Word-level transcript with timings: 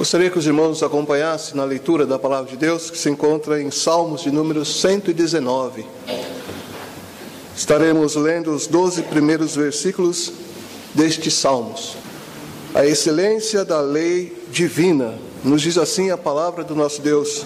Gostaria 0.00 0.30
que 0.30 0.38
os 0.38 0.46
irmãos 0.46 0.82
acompanhassem 0.82 1.54
na 1.54 1.62
leitura 1.62 2.06
da 2.06 2.18
palavra 2.18 2.50
de 2.50 2.56
Deus, 2.56 2.88
que 2.88 2.96
se 2.96 3.10
encontra 3.10 3.60
em 3.60 3.70
Salmos 3.70 4.22
de 4.22 4.30
número 4.30 4.64
119. 4.64 5.84
Estaremos 7.54 8.14
lendo 8.14 8.50
os 8.50 8.66
12 8.66 9.02
primeiros 9.02 9.54
versículos 9.54 10.32
destes 10.94 11.34
Salmos. 11.34 11.98
A 12.74 12.86
excelência 12.86 13.62
da 13.62 13.82
lei 13.82 14.42
divina, 14.50 15.18
nos 15.44 15.60
diz 15.60 15.76
assim 15.76 16.10
a 16.10 16.16
palavra 16.16 16.64
do 16.64 16.74
nosso 16.74 17.02
Deus. 17.02 17.44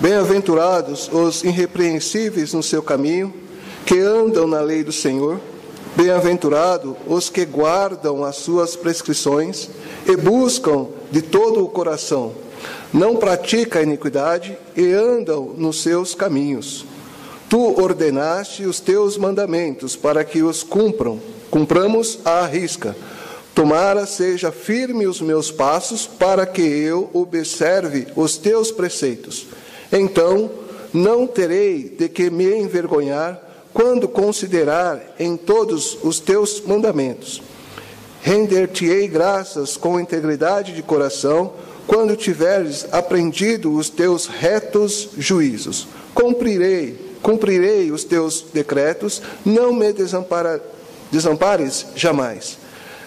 Bem-aventurados 0.00 1.08
os 1.10 1.42
irrepreensíveis 1.42 2.52
no 2.52 2.62
seu 2.62 2.82
caminho, 2.82 3.32
que 3.86 3.98
andam 4.00 4.46
na 4.46 4.60
lei 4.60 4.84
do 4.84 4.92
Senhor. 4.92 5.40
Bem-aventurados 5.96 6.94
os 7.06 7.30
que 7.30 7.46
guardam 7.46 8.22
as 8.22 8.36
suas 8.36 8.76
prescrições 8.76 9.70
e 10.10 10.16
buscam 10.16 10.88
de 11.10 11.22
todo 11.22 11.64
o 11.64 11.68
coração. 11.68 12.32
Não 12.92 13.16
pratica 13.16 13.78
a 13.78 13.82
iniquidade 13.82 14.58
e 14.76 14.92
andam 14.92 15.54
nos 15.56 15.82
seus 15.82 16.14
caminhos. 16.14 16.84
Tu 17.48 17.80
ordenaste 17.80 18.64
os 18.64 18.80
teus 18.80 19.16
mandamentos 19.16 19.94
para 19.94 20.24
que 20.24 20.42
os 20.42 20.62
cumpram. 20.62 21.20
Cumpramos 21.50 22.18
à 22.24 22.44
risca. 22.46 22.96
Tomara 23.54 24.06
seja 24.06 24.50
firme 24.50 25.06
os 25.06 25.20
meus 25.20 25.50
passos 25.50 26.06
para 26.06 26.46
que 26.46 26.62
eu 26.62 27.08
observe 27.12 28.06
os 28.16 28.36
teus 28.36 28.72
preceitos. 28.72 29.46
Então 29.92 30.50
não 30.92 31.26
terei 31.26 31.84
de 31.84 32.08
que 32.08 32.30
me 32.30 32.52
envergonhar 32.56 33.40
quando 33.72 34.08
considerar 34.08 35.14
em 35.18 35.36
todos 35.36 35.98
os 36.02 36.18
teus 36.18 36.60
mandamentos. 36.60 37.40
Render-te-ei 38.22 39.08
graças 39.08 39.76
com 39.76 39.98
integridade 39.98 40.74
de 40.74 40.82
coração, 40.82 41.54
quando 41.86 42.14
tiveres 42.14 42.86
aprendido 42.92 43.72
os 43.74 43.88
teus 43.88 44.26
retos 44.26 45.08
juízos. 45.16 45.88
Cumprirei, 46.14 47.16
cumprirei 47.22 47.90
os 47.90 48.04
teus 48.04 48.44
decretos, 48.52 49.22
não 49.44 49.72
me 49.72 49.92
desampara, 49.92 50.62
desampares 51.10 51.86
jamais. 51.96 52.58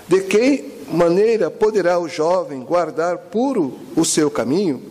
De 0.08 0.22
que 0.22 0.66
maneira 0.92 1.50
poderá 1.50 2.00
o 2.00 2.09
jovem 2.09 2.61
guardar 2.61 3.17
puro 3.17 3.80
o 3.95 4.03
seu 4.03 4.30
caminho? 4.30 4.81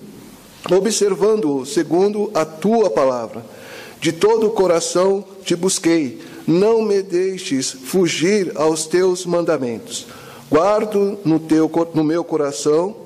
Observando-o 0.71 1.67
segundo 1.67 2.31
a 2.33 2.45
tua 2.45 2.89
palavra. 2.89 3.45
De 4.01 4.13
todo 4.13 4.47
o 4.47 4.53
coração 4.53 5.25
te 5.45 5.55
busquei 5.55 6.21
não 6.47 6.83
me 6.83 7.03
deixes 7.03 7.71
fugir 7.71 8.53
aos 8.57 8.87
teus 8.87 9.25
mandamentos. 9.25 10.07
Guardo 10.51 11.19
no, 11.25 11.39
teu, 11.39 11.71
no 11.95 12.05
meu 12.05 12.23
coração 12.23 12.97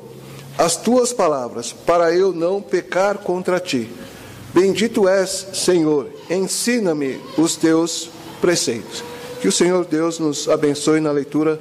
as 0.58 0.76
tuas 0.76 1.12
palavras, 1.12 1.72
para 1.72 2.14
eu 2.14 2.32
não 2.32 2.62
pecar 2.62 3.18
contra 3.18 3.60
ti. 3.60 3.88
Bendito 4.54 5.06
és, 5.06 5.48
Senhor, 5.52 6.08
ensina-me 6.30 7.20
os 7.36 7.56
teus 7.56 8.08
preceitos. 8.40 9.04
Que 9.40 9.48
o 9.48 9.52
Senhor 9.52 9.84
Deus 9.84 10.18
nos 10.18 10.48
abençoe 10.48 10.98
na 10.98 11.12
leitura 11.12 11.60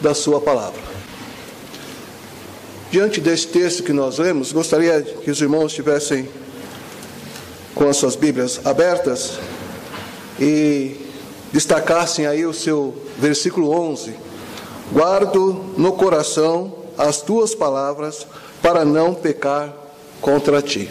da 0.00 0.14
Sua 0.14 0.40
palavra. 0.40 0.80
Diante 2.88 3.20
deste 3.20 3.48
texto 3.48 3.82
que 3.82 3.92
nós 3.92 4.18
lemos, 4.18 4.52
gostaria 4.52 5.02
que 5.02 5.30
os 5.30 5.40
irmãos 5.40 5.72
estivessem 5.72 6.28
com 7.74 7.88
as 7.88 7.96
suas 7.96 8.14
Bíblias 8.14 8.60
abertas 8.64 9.32
e 10.40 11.05
destacassem 11.56 12.26
aí 12.26 12.44
o 12.44 12.52
seu 12.52 12.94
versículo 13.16 13.70
11: 13.70 14.14
Guardo 14.92 15.64
no 15.78 15.92
coração 15.92 16.70
as 16.98 17.22
tuas 17.22 17.54
palavras 17.54 18.26
para 18.60 18.84
não 18.84 19.14
pecar 19.14 19.72
contra 20.20 20.60
ti. 20.60 20.90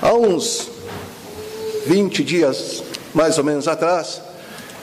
Há 0.00 0.14
uns 0.14 0.68
20 1.84 2.22
dias, 2.22 2.84
mais 3.12 3.38
ou 3.38 3.44
menos 3.44 3.66
atrás, 3.66 4.22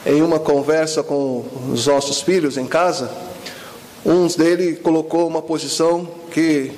em 0.04 0.20
uma 0.20 0.38
conversa 0.38 1.02
com 1.02 1.42
os 1.72 1.86
nossos 1.86 2.20
filhos 2.20 2.58
em 2.58 2.66
casa, 2.66 3.10
um 4.04 4.26
deles 4.26 4.80
colocou 4.80 5.26
uma 5.26 5.40
posição 5.40 6.06
que 6.30 6.70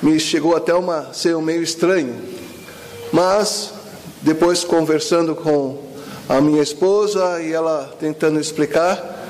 me 0.00 0.18
chegou 0.18 0.56
até 0.56 0.72
uma 0.72 1.12
ser 1.12 1.36
um 1.36 1.42
meio 1.42 1.62
estranho, 1.62 2.16
mas 3.12 3.70
depois 4.22 4.64
conversando 4.64 5.34
com 5.34 5.87
a 6.28 6.40
minha 6.40 6.62
esposa 6.62 7.40
e 7.40 7.52
ela 7.52 7.90
tentando 7.98 8.38
explicar, 8.38 9.26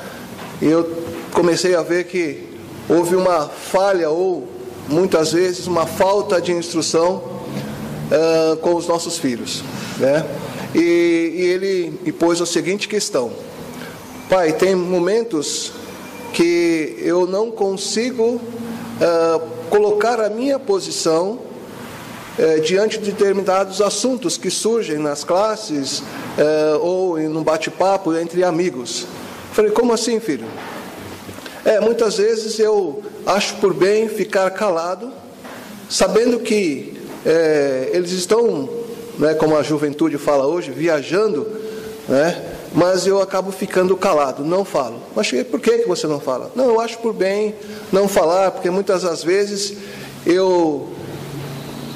eu 0.60 1.04
comecei 1.32 1.76
a 1.76 1.82
ver 1.82 2.04
que 2.04 2.44
houve 2.88 3.14
uma 3.14 3.48
falha 3.48 4.10
ou 4.10 4.48
muitas 4.88 5.32
vezes 5.32 5.66
uma 5.66 5.86
falta 5.86 6.40
de 6.40 6.50
instrução 6.50 7.22
uh, 8.10 8.56
com 8.56 8.74
os 8.74 8.88
nossos 8.88 9.18
filhos, 9.18 9.62
né? 9.98 10.26
E, 10.74 10.80
e 11.34 11.42
ele 11.42 12.00
me 12.04 12.10
pôs 12.10 12.40
a 12.40 12.46
seguinte 12.46 12.88
questão: 12.88 13.30
Pai, 14.28 14.52
tem 14.52 14.74
momentos 14.74 15.72
que 16.32 16.98
eu 17.00 17.26
não 17.26 17.50
consigo 17.50 18.24
uh, 18.24 19.40
colocar 19.70 20.20
a 20.20 20.28
minha 20.28 20.58
posição 20.58 21.38
eh, 22.38 22.60
diante 22.60 22.98
de 22.98 23.10
determinados 23.10 23.80
assuntos 23.80 24.36
que 24.36 24.48
surgem 24.48 24.96
nas 24.96 25.24
classes 25.24 26.04
eh, 26.38 26.78
ou 26.80 27.18
em 27.18 27.26
um 27.28 27.42
bate-papo 27.42 28.16
entre 28.16 28.44
amigos. 28.44 29.06
Falei, 29.52 29.72
como 29.72 29.92
assim, 29.92 30.20
filho? 30.20 30.46
É, 31.64 31.80
muitas 31.80 32.16
vezes 32.16 32.58
eu 32.60 33.02
acho 33.26 33.56
por 33.56 33.74
bem 33.74 34.08
ficar 34.08 34.48
calado, 34.52 35.12
sabendo 35.90 36.38
que 36.38 36.96
eh, 37.26 37.90
eles 37.92 38.12
estão, 38.12 38.68
né, 39.18 39.34
como 39.34 39.56
a 39.56 39.62
juventude 39.62 40.16
fala 40.16 40.46
hoje, 40.46 40.70
viajando, 40.70 41.46
né? 42.08 42.54
mas 42.72 43.06
eu 43.06 43.20
acabo 43.20 43.50
ficando 43.50 43.96
calado, 43.96 44.44
não 44.44 44.64
falo. 44.64 45.00
Mas 45.16 45.30
por 45.50 45.60
que, 45.60 45.78
que 45.78 45.88
você 45.88 46.06
não 46.06 46.20
fala? 46.20 46.50
Não, 46.54 46.66
eu 46.66 46.80
acho 46.80 46.98
por 46.98 47.12
bem 47.12 47.54
não 47.90 48.06
falar, 48.06 48.52
porque 48.52 48.70
muitas 48.70 49.02
das 49.02 49.24
vezes 49.24 49.76
eu 50.24 50.88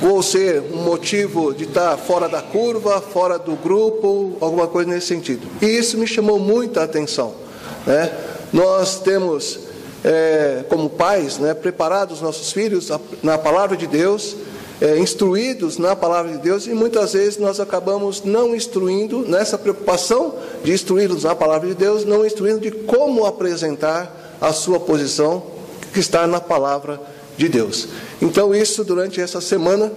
vou 0.02 0.20
ser 0.20 0.60
um 0.72 0.82
motivo 0.82 1.54
de 1.54 1.62
estar 1.62 1.96
fora 1.96 2.28
da 2.28 2.42
curva, 2.42 3.00
fora 3.00 3.38
do 3.38 3.54
grupo, 3.54 4.36
alguma 4.40 4.66
coisa 4.66 4.90
nesse 4.90 5.06
sentido. 5.06 5.46
E 5.62 5.66
isso 5.66 5.96
me 5.96 6.08
chamou 6.08 6.40
muita 6.40 6.82
atenção. 6.82 7.32
Né? 7.86 8.12
Nós 8.52 8.98
temos, 8.98 9.60
é, 10.02 10.64
como 10.68 10.91
pais, 10.91 11.38
né, 11.38 11.54
preparado 11.54 12.10
os 12.10 12.20
nossos 12.20 12.50
filhos 12.52 12.91
na 13.22 13.38
palavra 13.38 13.76
de 13.76 13.86
Deus, 13.86 14.34
é, 14.80 14.98
instruídos 14.98 15.78
na 15.78 15.94
palavra 15.94 16.32
de 16.32 16.38
Deus, 16.38 16.66
e 16.66 16.74
muitas 16.74 17.12
vezes 17.12 17.38
nós 17.38 17.60
acabamos 17.60 18.24
não 18.24 18.56
instruindo, 18.56 19.20
nessa 19.20 19.56
preocupação 19.56 20.34
de 20.64 20.72
instruí-los 20.72 21.22
na 21.22 21.36
palavra 21.36 21.68
de 21.68 21.76
Deus, 21.76 22.04
não 22.04 22.26
instruindo 22.26 22.58
de 22.58 22.72
como 22.72 23.24
apresentar 23.24 24.36
a 24.41 24.52
sua 24.52 24.80
posição 24.80 25.44
que 25.92 26.00
está 26.00 26.26
na 26.26 26.41
palavra 26.41 26.96
de 26.96 27.22
Deus. 27.48 27.88
Então, 28.20 28.54
isso 28.54 28.84
durante 28.84 29.20
essa 29.20 29.41
semana, 29.41 29.92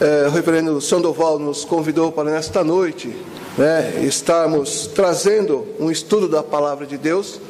é, 0.00 0.26
o 0.26 0.30
reverendo 0.30 0.80
Sandoval 0.80 1.38
nos 1.38 1.64
convidou 1.64 2.12
para 2.12 2.30
nesta 2.30 2.62
noite 2.62 3.14
né, 3.56 4.02
estarmos 4.04 4.86
trazendo 4.94 5.66
um 5.80 5.90
estudo 5.90 6.28
da 6.28 6.42
palavra 6.42 6.86
de 6.86 6.98
Deus, 6.98 7.40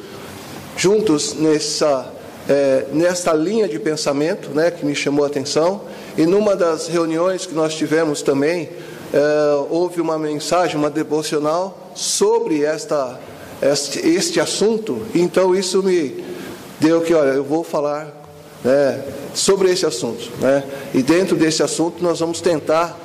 juntos 0.77 1.33
nessa, 1.33 2.11
é, 2.47 2.85
nessa 2.93 3.33
linha 3.33 3.67
de 3.67 3.77
pensamento 3.79 4.49
né, 4.51 4.71
que 4.71 4.85
me 4.85 4.95
chamou 4.95 5.25
a 5.25 5.27
atenção. 5.27 5.81
E 6.17 6.25
numa 6.25 6.55
das 6.55 6.87
reuniões 6.87 7.45
que 7.45 7.53
nós 7.53 7.75
tivemos 7.75 8.21
também, 8.21 8.69
é, 9.13 9.65
houve 9.69 9.99
uma 9.99 10.17
mensagem, 10.17 10.77
uma 10.77 10.89
devocional 10.89 11.91
sobre 11.95 12.63
esta, 12.63 13.19
este, 13.61 13.99
este 14.07 14.39
assunto. 14.39 15.01
Então 15.13 15.53
isso 15.53 15.83
me 15.83 16.23
deu 16.79 17.01
que, 17.01 17.13
olha, 17.13 17.31
eu 17.31 17.43
vou 17.43 17.63
falar 17.63 18.16
né, 18.63 19.03
sobre 19.33 19.71
esse 19.71 19.85
assunto. 19.85 20.31
Né? 20.39 20.63
E 20.93 21.01
dentro 21.01 21.35
desse 21.35 21.63
assunto 21.63 22.03
nós 22.03 22.19
vamos 22.19 22.41
tentar 22.41 22.97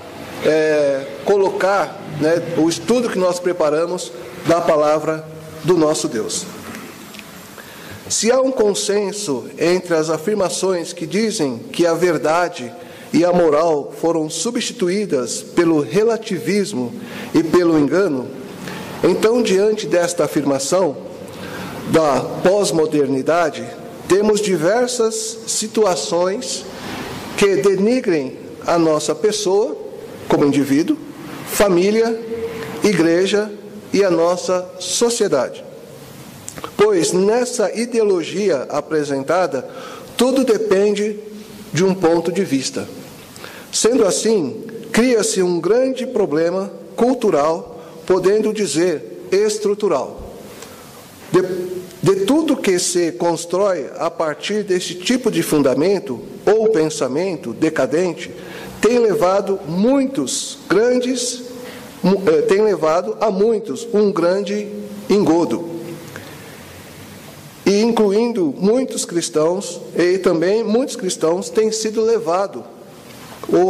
é, 0.44 1.06
colocar 1.24 2.00
né, 2.20 2.42
o 2.56 2.68
estudo 2.68 3.08
que 3.08 3.18
nós 3.18 3.38
preparamos 3.38 4.12
da 4.46 4.60
palavra 4.60 5.24
do 5.64 5.76
nosso 5.76 6.08
Deus. 6.08 6.44
Se 8.08 8.30
há 8.30 8.40
um 8.40 8.50
consenso 8.50 9.46
entre 9.58 9.94
as 9.94 10.10
afirmações 10.10 10.92
que 10.92 11.06
dizem 11.06 11.58
que 11.72 11.86
a 11.86 11.94
verdade 11.94 12.72
e 13.12 13.24
a 13.24 13.32
moral 13.32 13.92
foram 14.00 14.28
substituídas 14.28 15.42
pelo 15.42 15.80
relativismo 15.80 16.92
e 17.34 17.42
pelo 17.42 17.78
engano, 17.78 18.28
então, 19.04 19.42
diante 19.42 19.86
desta 19.86 20.24
afirmação 20.24 20.96
da 21.90 22.20
pós-modernidade, 22.42 23.66
temos 24.08 24.40
diversas 24.40 25.38
situações 25.46 26.64
que 27.36 27.56
denigrem 27.56 28.38
a 28.66 28.78
nossa 28.78 29.14
pessoa 29.14 29.76
como 30.28 30.44
indivíduo, 30.44 30.96
família, 31.46 32.18
igreja 32.84 33.50
e 33.92 34.04
a 34.04 34.10
nossa 34.10 34.66
sociedade. 34.78 35.64
Pois 36.76 37.12
nessa 37.12 37.72
ideologia 37.72 38.66
apresentada, 38.68 39.68
tudo 40.16 40.44
depende 40.44 41.18
de 41.72 41.84
um 41.84 41.94
ponto 41.94 42.30
de 42.30 42.44
vista. 42.44 42.88
Sendo 43.72 44.04
assim, 44.04 44.64
cria-se 44.92 45.42
um 45.42 45.60
grande 45.60 46.06
problema 46.06 46.70
cultural, 46.94 47.80
podendo 48.06 48.52
dizer 48.52 49.26
estrutural. 49.30 50.21
De, 51.32 51.42
de 52.02 52.26
tudo 52.26 52.56
que 52.56 52.78
se 52.78 53.12
constrói 53.12 53.90
a 53.98 54.10
partir 54.10 54.62
desse 54.62 54.94
tipo 54.94 55.30
de 55.30 55.42
fundamento 55.42 56.20
ou 56.44 56.68
pensamento 56.68 57.54
decadente, 57.54 58.30
tem 58.82 58.98
levado 58.98 59.58
muitos 59.66 60.58
grandes, 60.68 61.44
eh, 62.04 62.42
tem 62.42 62.62
levado 62.62 63.16
a 63.18 63.30
muitos 63.30 63.88
um 63.94 64.12
grande 64.12 64.68
engodo. 65.08 65.70
E 67.64 67.80
incluindo 67.80 68.52
muitos 68.58 69.04
cristãos, 69.06 69.80
e 69.96 70.18
também 70.18 70.62
muitos 70.62 70.96
cristãos 70.96 71.48
têm 71.48 71.72
sido 71.72 72.02
levados 72.02 72.62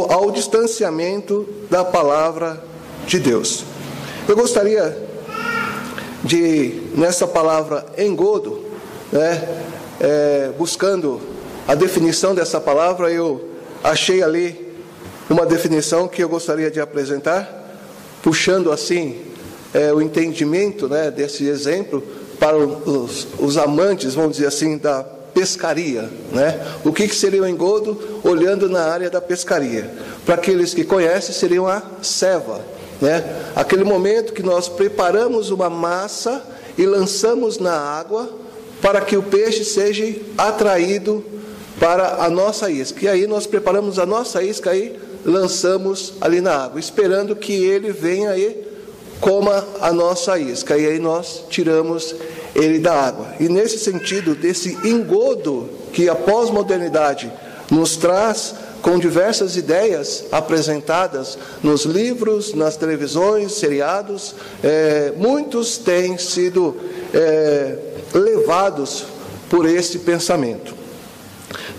ao 0.09 0.31
distanciamento 0.31 1.47
da 1.69 1.85
palavra 1.85 2.61
de 3.07 3.19
Deus. 3.19 3.63
Eu 4.27 4.35
gostaria 4.35 5.12
de, 6.23 6.81
nessa 6.95 7.27
palavra 7.27 7.85
engodo, 7.97 8.63
né, 9.11 9.47
é, 9.99 10.51
buscando 10.57 11.21
a 11.67 11.75
definição 11.75 12.33
dessa 12.33 12.59
palavra, 12.59 13.11
eu 13.11 13.49
achei 13.83 14.23
ali 14.23 14.73
uma 15.29 15.45
definição 15.45 16.07
que 16.07 16.23
eu 16.23 16.29
gostaria 16.29 16.69
de 16.69 16.79
apresentar, 16.79 17.61
puxando 18.21 18.71
assim 18.71 19.21
é, 19.73 19.91
o 19.91 20.01
entendimento 20.01 20.87
né, 20.87 21.09
desse 21.09 21.47
exemplo 21.47 22.03
para 22.39 22.57
os, 22.57 23.27
os, 23.39 23.57
amantes, 23.57 24.15
vamos 24.15 24.33
dizer 24.33 24.47
assim, 24.47 24.77
da 24.77 25.03
pescaria. 25.33 26.09
Né? 26.31 26.59
O 26.83 26.91
que, 26.91 27.07
que 27.07 27.15
seria 27.15 27.41
o 27.41 27.47
engodo 27.47 28.19
olhando 28.23 28.69
na 28.69 28.83
área 28.83 29.09
da 29.09 29.21
pescaria? 29.21 29.89
Para 30.25 30.35
aqueles 30.35 30.73
que 30.73 30.83
conhecem, 30.83 31.33
seria 31.33 31.61
a 31.61 31.81
ceva. 32.01 32.61
Né? 33.03 33.21
Aquele 33.53 33.83
momento 33.83 34.31
que 34.31 34.41
nós 34.41 34.69
preparamos 34.69 35.49
uma 35.49 35.69
massa 35.69 36.41
e 36.77 36.85
lançamos 36.85 37.59
na 37.59 37.73
água 37.73 38.29
para 38.81 39.01
que 39.01 39.17
o 39.17 39.21
peixe 39.21 39.65
seja 39.65 40.15
atraído 40.37 41.21
para 41.77 42.23
a 42.23 42.29
nossa 42.29 42.71
isca. 42.71 43.03
E 43.03 43.09
aí 43.09 43.27
nós 43.27 43.45
preparamos 43.45 43.99
a 43.99 44.05
nossa 44.05 44.41
isca 44.41 44.73
e 44.73 44.97
lançamos 45.25 46.13
ali 46.21 46.39
na 46.39 46.55
água, 46.55 46.79
esperando 46.79 47.35
que 47.35 47.51
ele 47.51 47.91
venha 47.91 48.37
e 48.37 48.65
coma 49.19 49.67
a 49.81 49.91
nossa 49.91 50.39
isca. 50.39 50.77
E 50.77 50.87
aí 50.87 50.99
nós 50.99 51.43
tiramos 51.49 52.15
ele 52.55 52.79
da 52.79 52.93
água. 52.93 53.33
E 53.37 53.49
nesse 53.49 53.79
sentido, 53.79 54.33
desse 54.33 54.77
engodo 54.87 55.69
que 55.91 56.07
a 56.07 56.15
pós-modernidade 56.15 57.29
nos 57.69 57.97
traz 57.97 58.55
com 58.83 58.99
diversas 58.99 59.55
ideias 59.55 60.25
apresentadas 60.29 61.37
nos 61.63 61.85
livros, 61.85 62.53
nas 62.53 62.75
televisões, 62.75 63.53
seriados, 63.53 64.35
é, 64.61 65.13
muitos 65.15 65.77
têm 65.77 66.17
sido 66.17 66.75
é, 67.13 67.77
levados 68.13 69.05
por 69.49 69.65
esse 69.65 69.99
pensamento. 69.99 70.75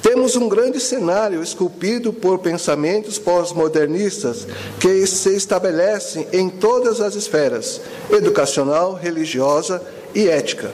Temos 0.00 0.34
um 0.34 0.48
grande 0.48 0.80
cenário 0.80 1.42
esculpido 1.42 2.10
por 2.10 2.38
pensamentos 2.38 3.18
pós-modernistas 3.18 4.46
que 4.80 5.06
se 5.06 5.36
estabelecem 5.36 6.26
em 6.32 6.48
todas 6.48 7.02
as 7.02 7.14
esferas 7.14 7.82
educacional, 8.10 8.94
religiosa 8.94 9.82
e 10.14 10.26
ética. 10.26 10.72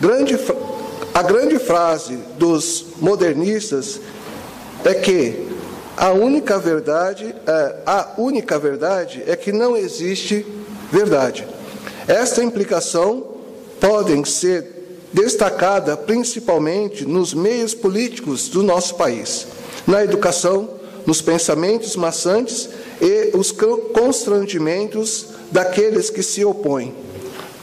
Grande, 0.00 0.36
a 1.14 1.22
grande 1.22 1.60
frase 1.60 2.18
dos 2.36 2.86
modernistas 3.00 4.00
é 4.84 4.94
que 4.94 5.49
a 6.00 6.12
única 6.12 6.58
verdade, 6.58 7.34
é, 7.46 7.76
a 7.84 8.08
única 8.16 8.58
verdade 8.58 9.22
é 9.26 9.36
que 9.36 9.52
não 9.52 9.76
existe 9.76 10.46
verdade. 10.90 11.46
Esta 12.08 12.42
implicação 12.42 13.34
podem 13.78 14.24
ser 14.24 14.96
destacada 15.12 15.98
principalmente 15.98 17.04
nos 17.04 17.34
meios 17.34 17.74
políticos 17.74 18.48
do 18.48 18.62
nosso 18.62 18.94
país, 18.94 19.46
na 19.86 20.02
educação, 20.02 20.70
nos 21.04 21.20
pensamentos 21.20 21.94
maçantes 21.96 22.70
e 22.98 23.36
os 23.36 23.52
constrangimentos 23.92 25.26
daqueles 25.52 26.08
que 26.08 26.22
se 26.22 26.42
opõem. 26.42 26.94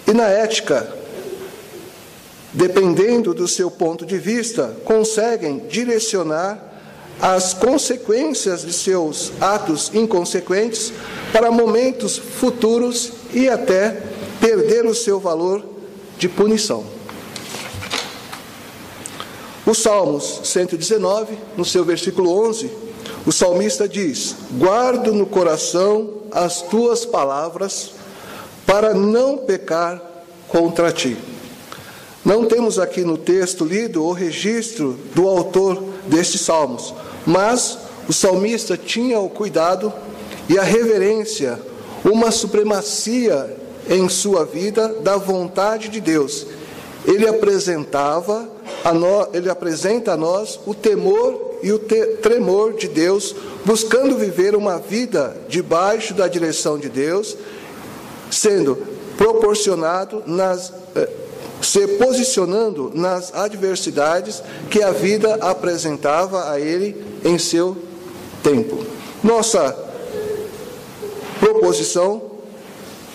E 0.05 0.13
na 0.13 0.27
ética, 0.27 0.87
dependendo 2.53 3.33
do 3.33 3.47
seu 3.47 3.71
ponto 3.71 4.05
de 4.05 4.19
vista, 4.19 4.75
conseguem 4.85 5.63
direcionar 5.67 6.66
as 7.21 7.53
consequências 7.53 8.61
de 8.61 8.73
seus 8.73 9.31
atos 9.41 9.91
inconsequentes 9.93 10.93
para 11.33 11.51
momentos 11.51 12.17
futuros 12.17 13.11
e 13.33 13.49
até 13.49 14.01
perder 14.39 14.85
o 14.85 14.93
seu 14.93 15.19
valor 15.19 15.63
de 16.17 16.29
punição. 16.29 16.85
O 19.65 19.73
Salmos 19.73 20.41
119, 20.45 21.37
no 21.57 21.65
seu 21.65 21.83
versículo 21.83 22.47
11, 22.47 22.71
o 23.25 23.31
salmista 23.33 23.89
diz: 23.89 24.35
Guardo 24.51 25.13
no 25.13 25.25
coração 25.25 26.21
as 26.31 26.61
tuas 26.61 27.05
palavras 27.05 27.91
para 28.65 28.93
não 28.93 29.37
pecar 29.37 30.01
contra 30.47 30.91
ti. 30.91 31.17
Não 32.23 32.45
temos 32.45 32.79
aqui 32.79 33.01
no 33.01 33.17
texto 33.17 33.65
lido 33.65 34.03
o 34.03 34.13
registro 34.13 34.97
do 35.13 35.27
autor 35.27 35.83
destes 36.07 36.41
salmos, 36.41 36.93
mas 37.27 37.77
o 38.07 38.13
salmista 38.13 38.77
tinha 38.77 39.19
o 39.19 39.29
cuidado 39.29 39.93
e 40.47 40.57
a 40.57 40.63
reverência, 40.63 41.59
uma 42.05 42.31
supremacia 42.31 43.53
em 43.89 44.07
sua 44.07 44.45
vida 44.45 44.87
da 45.01 45.17
vontade 45.17 45.89
de 45.89 45.99
Deus. 45.99 46.47
Ele 47.05 47.27
apresentava 47.27 48.49
ele 49.33 49.49
apresenta 49.49 50.13
a 50.13 50.17
nós 50.17 50.59
o 50.65 50.73
temor 50.73 51.57
e 51.61 51.71
o 51.71 51.79
te, 51.79 52.05
tremor 52.21 52.73
de 52.73 52.87
Deus, 52.87 53.35
buscando 53.65 54.15
viver 54.15 54.55
uma 54.55 54.77
vida 54.77 55.35
debaixo 55.49 56.13
da 56.13 56.27
direção 56.27 56.77
de 56.77 56.87
Deus, 56.87 57.35
sendo 58.29 58.77
proporcionado 59.17 60.23
nas 60.25 60.71
eh, 60.95 61.09
se 61.61 61.87
posicionando 61.87 62.91
nas 62.93 63.33
adversidades 63.33 64.43
que 64.69 64.83
a 64.83 64.91
vida 64.91 65.35
apresentava 65.41 66.51
a 66.51 66.59
ele 66.59 67.03
em 67.27 67.37
seu 67.37 67.77
tempo. 68.41 68.77
Nossa 69.21 69.77
proposição 71.39 72.21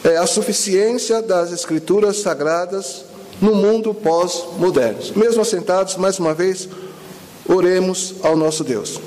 é 0.04 0.16
a 0.16 0.26
suficiência 0.26 1.22
das 1.22 1.50
escrituras 1.50 2.18
sagradas 2.18 3.04
no 3.40 3.54
mundo 3.54 3.94
pós-moderno. 3.94 4.98
Mesmo 5.16 5.40
assentados, 5.40 5.96
mais 5.96 6.18
uma 6.18 6.34
vez, 6.34 6.68
oremos 7.48 8.16
ao 8.22 8.36
nosso 8.36 8.62
Deus. 8.62 9.00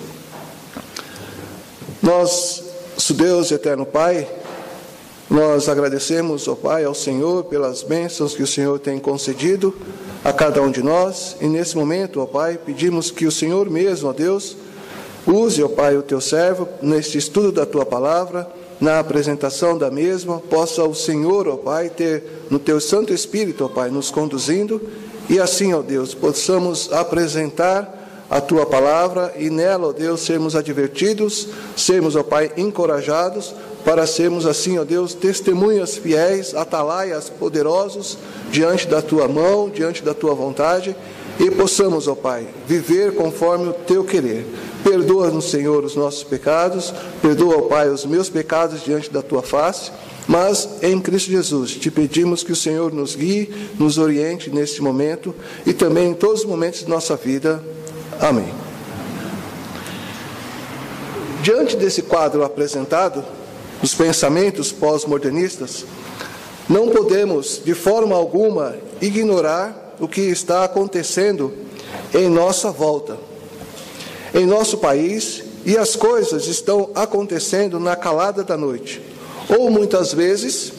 Nós, 2.02 2.64
nosso 2.96 3.14
Deus 3.14 3.52
eterno 3.52 3.86
Pai, 3.86 4.28
nós 5.30 5.70
agradecemos, 5.70 6.48
ó 6.48 6.56
Pai, 6.56 6.84
ao 6.84 6.96
Senhor 6.96 7.44
pelas 7.46 7.84
bênçãos 7.84 8.34
que 8.34 8.44
o 8.44 8.48
Senhor 8.48 8.80
tem 8.80 9.00
concedido 9.00 9.76
a 10.24 10.34
cada 10.34 10.62
um 10.62 10.72
de 10.72 10.82
nós. 10.82 11.36
E 11.40 11.48
nesse 11.48 11.78
momento, 11.78 12.22
ó 12.22 12.26
Pai, 12.26 12.60
pedimos 12.64 13.12
que 13.12 13.26
o 13.26 13.32
Senhor 13.32 13.70
mesmo, 13.70 14.10
ó 14.10 14.14
Deus, 14.14 14.56
use, 15.28 15.64
ó 15.64 15.68
Pai, 15.68 15.98
o 15.98 16.04
teu 16.04 16.22
servo 16.22 16.68
neste 16.82 17.18
estudo 17.18 17.52
da 17.52 17.66
tua 17.66 17.86
palavra 17.86 18.48
na 18.80 19.00
apresentação 19.00 19.78
da 19.78 19.90
mesma, 19.90 20.40
possa 20.40 20.84
o 20.84 20.94
Senhor, 20.94 21.48
ó 21.48 21.56
Pai, 21.56 21.90
ter 21.90 22.46
no 22.50 22.60
teu 22.60 22.80
Santo 22.80 23.14
Espírito, 23.14 23.66
ó 23.66 23.70
Pai, 23.70 23.90
nos 23.90 24.12
conduzindo 24.12 24.82
e 25.30 25.40
assim, 25.40 25.74
ó 25.74 25.82
Deus, 25.82 26.14
possamos 26.14 26.92
apresentar 26.92 28.26
a 28.30 28.42
tua 28.42 28.66
palavra 28.66 29.34
e 29.38 29.50
nela, 29.50 29.88
ó 29.88 29.92
Deus, 29.92 30.22
sermos 30.22 30.56
advertidos, 30.56 31.48
sermos, 31.76 32.16
ó 32.16 32.24
Pai, 32.24 32.52
encorajados 32.58 33.54
para 33.84 34.06
sermos 34.08 34.46
assim, 34.46 34.78
ó 34.78 34.84
Deus, 34.84 35.14
testemunhas 35.14 35.96
fiéis, 35.96 36.54
atalaias 36.56 37.30
poderosos 37.30 38.18
diante 38.52 38.88
da 38.88 39.02
tua 39.02 39.28
mão, 39.28 39.70
diante 39.70 40.04
da 40.04 40.14
tua 40.14 40.34
vontade 40.34 40.96
e 41.40 41.52
possamos, 41.52 42.08
ó 42.08 42.16
Pai, 42.16 42.48
viver 42.68 43.14
conforme 43.16 43.70
o 43.70 43.74
teu 43.74 44.04
querer. 44.04 44.46
Perdoa-nos, 44.84 45.50
Senhor, 45.50 45.84
os 45.84 45.96
nossos 45.96 46.24
pecados, 46.24 46.94
perdoa, 47.22 47.58
ó 47.58 47.62
Pai, 47.64 47.90
os 47.90 48.06
meus 48.06 48.30
pecados 48.30 48.84
diante 48.84 49.12
da 49.12 49.22
tua 49.22 49.42
face, 49.42 49.92
mas 50.28 50.70
em 50.82 51.00
Cristo 51.00 51.30
Jesus 51.30 51.72
te 51.72 51.92
pedimos 51.92 52.44
que 52.44 52.52
o 52.52 52.56
Senhor 52.56 52.94
nos 52.94 53.16
guie, 53.16 53.50
nos 53.78 53.98
oriente 53.98 54.50
neste 54.50 54.82
momento 54.82 55.36
e 55.66 55.74
também 55.74 56.12
em 56.12 56.14
todos 56.14 56.42
os 56.42 56.46
momentos 56.46 56.82
de 56.82 56.90
nossa 56.90 57.16
vida. 57.16 57.62
Amém. 58.20 58.52
Diante 61.44 61.76
desse 61.76 62.02
quadro 62.02 62.44
apresentado, 62.44 63.24
os 63.84 63.94
pensamentos 63.94 64.72
pós-modernistas, 64.72 65.86
não 66.68 66.90
podemos, 66.90 67.62
de 67.64 67.76
forma 67.76 68.16
alguma, 68.16 68.76
ignorar 69.00 69.85
o 70.00 70.08
que 70.08 70.22
está 70.22 70.64
acontecendo 70.64 71.54
em 72.14 72.30
nossa 72.30 72.72
volta. 72.72 73.18
em 74.36 74.46
nosso 74.46 74.80
país 74.80 75.44
e 75.66 75.78
as 75.78 75.96
coisas 75.96 76.48
estão 76.48 76.90
acontecendo 76.94 77.80
na 77.80 77.96
calada 77.96 78.44
da 78.44 78.58
noite, 78.58 79.02
ou 79.48 79.72
muitas 79.72 80.14
vezes 80.14 80.74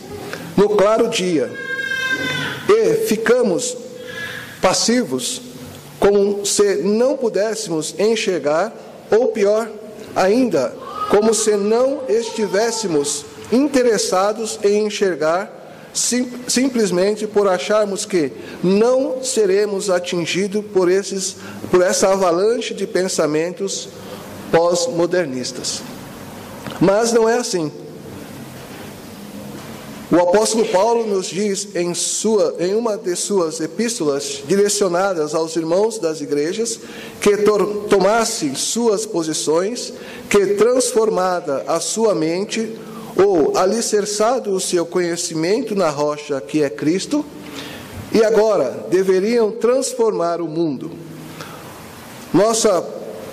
no 0.55 0.69
claro 0.69 1.09
dia, 1.09 1.51
e 2.69 2.95
ficamos 3.07 3.77
passivos, 4.61 5.41
como 5.99 6.45
se 6.45 6.83
não 6.83 7.17
pudéssemos 7.17 7.95
enxergar, 7.99 8.73
ou 9.11 9.29
pior 9.29 9.71
ainda, 10.15 10.75
como 11.09 11.33
se 11.33 11.57
não 11.57 12.03
estivéssemos 12.09 13.25
interessados 13.51 14.59
em 14.63 14.87
enxergar, 14.87 15.56
sim, 15.97 16.31
simplesmente 16.47 17.27
por 17.27 17.49
acharmos 17.49 18.05
que 18.05 18.31
não 18.63 19.25
seremos 19.25 19.89
atingidos 19.89 20.65
por, 20.73 20.91
esses, 20.91 21.37
por 21.71 21.83
essa 21.83 22.13
avalanche 22.13 22.75
de 22.75 22.87
pensamentos 22.87 23.89
pós-modernistas. 24.53 25.83
Mas 26.81 27.13
não 27.13 27.29
é 27.29 27.39
assim. 27.39 27.73
O 30.09 30.21
apóstolo 30.21 30.65
Paulo 30.67 31.05
nos 31.05 31.27
diz 31.27 31.75
em, 31.75 31.93
sua, 31.93 32.55
em 32.61 32.75
uma 32.75 32.97
de 32.97 33.17
suas 33.17 33.59
epístolas 33.61 34.43
direcionadas 34.47 35.35
aos 35.35 35.57
irmãos 35.57 35.99
das 35.99 36.21
igrejas 36.21 36.79
que 37.21 37.39
tomassem 37.89 38.55
suas 38.55 39.05
posições, 39.05 39.93
que 40.31 40.55
transformada 40.55 41.65
a 41.67 41.81
sua 41.81 42.15
mente 42.15 42.73
ou 43.17 43.57
alicerçado 43.57 44.53
o 44.53 44.61
seu 44.61 44.85
conhecimento 44.85 45.75
na 45.75 45.89
rocha 45.89 46.41
que 46.41 46.63
é 46.63 46.71
Cristo, 46.71 47.25
e 48.13 48.23
agora 48.23 48.87
deveriam 48.91 49.51
transformar 49.51 50.41
o 50.41 50.47
mundo. 50.47 50.91
Nossa 52.33 52.83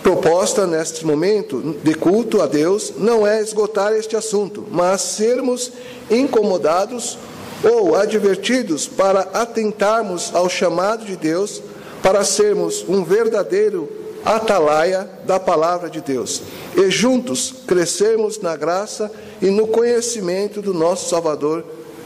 proposta 0.01 0.67
neste 0.67 1.05
momento 1.05 1.77
de 1.83 1.93
culto 1.93 2.41
a 2.41 2.47
Deus 2.47 2.93
não 2.97 3.25
é 3.25 3.41
esgotar 3.41 3.93
este 3.93 4.15
assunto, 4.15 4.65
mas 4.69 5.01
sermos 5.01 5.71
incomodados 6.09 7.17
ou 7.63 7.95
advertidos 7.95 8.87
para 8.87 9.21
atentarmos 9.33 10.31
ao 10.33 10.49
chamado 10.49 11.05
de 11.05 11.15
Deus 11.15 11.61
para 12.01 12.25
sermos 12.25 12.83
um 12.87 13.05
verdadeiro 13.05 13.89
atalaia 14.25 15.09
da 15.25 15.39
palavra 15.39 15.89
de 15.89 16.01
Deus 16.01 16.41
e 16.75 16.89
juntos 16.89 17.53
crescermos 17.67 18.39
na 18.39 18.55
graça 18.55 19.11
e 19.41 19.49
no 19.49 19.67
conhecimento 19.67 20.61
do 20.61 20.73
nosso 20.73 21.09
Salvador 21.09 21.63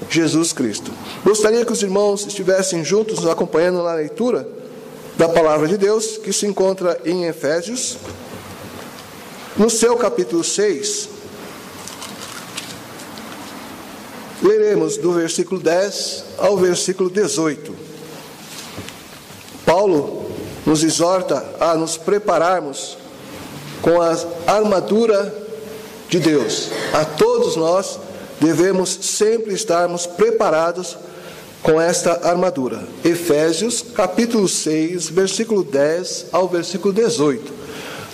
Jesus 0.10 0.54
Cristo. 0.54 0.92
Gostaria 1.24 1.66
que 1.66 1.72
os 1.72 1.82
irmãos 1.82 2.26
estivessem 2.26 2.84
juntos 2.84 3.20
nos 3.20 3.30
acompanhando 3.30 3.84
na 3.84 3.94
leitura 3.94 4.48
da 5.18 5.28
palavra 5.28 5.68
de 5.68 5.78
Deus, 5.78 6.18
que 6.18 6.32
se 6.32 6.46
encontra 6.46 7.00
em 7.04 7.26
Efésios, 7.26 7.98
no 9.58 9.70
seu 9.70 9.98
capítulo 9.98 10.44
6. 10.44 11.10
Leremos 14.44 14.98
do 14.98 15.14
versículo 15.14 15.60
10 15.60 16.24
ao 16.38 16.58
versículo 16.58 17.10
18. 17.10 17.74
Paulo 19.66 20.30
nos 20.66 20.84
exorta 20.84 21.56
a 21.60 21.74
nos 21.74 21.98
prepararmos 21.98 22.98
com 23.82 24.02
a 24.02 24.16
armadura 24.46 25.34
de 26.10 26.20
Deus. 26.20 26.70
A 26.94 27.06
todos 27.06 27.56
nós 27.56 28.00
devemos 28.40 28.90
sempre 29.02 29.54
estarmos 29.54 30.06
preparados 30.06 30.98
com 31.62 31.82
esta 31.82 32.28
armadura. 32.28 32.88
Efésios, 33.04 33.84
capítulo 33.94 34.48
6, 34.48 35.10
versículo 35.10 35.64
10 35.64 36.28
ao 36.32 36.48
versículo 36.48 36.94
18. 36.94 37.54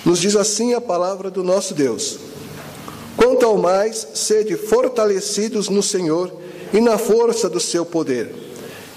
Nos 0.06 0.20
diz 0.20 0.36
assim 0.36 0.74
a 0.74 0.82
palavra 0.82 1.30
do 1.30 1.44
nosso 1.44 1.74
Deus: 1.74 2.18
Quanto 3.16 3.46
ao 3.46 3.58
mais, 3.58 4.08
sede 4.14 4.56
fortalecidos 4.56 5.70
no 5.70 5.84
Senhor 5.84 6.32
e 6.74 6.82
na 6.82 6.98
força 6.98 7.50
do 7.50 7.60
seu 7.60 7.86
poder. 7.86 8.34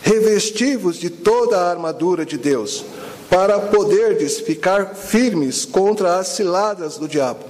Revestivos 0.02 0.96
de 0.96 1.10
toda 1.10 1.58
a 1.58 1.70
armadura 1.70 2.24
de 2.24 2.38
Deus 2.38 2.84
para 3.28 3.58
poderdes 3.58 4.40
ficar 4.40 4.94
firmes 4.94 5.64
contra 5.64 6.18
as 6.18 6.28
ciladas 6.28 6.96
do 6.96 7.08
diabo. 7.08 7.40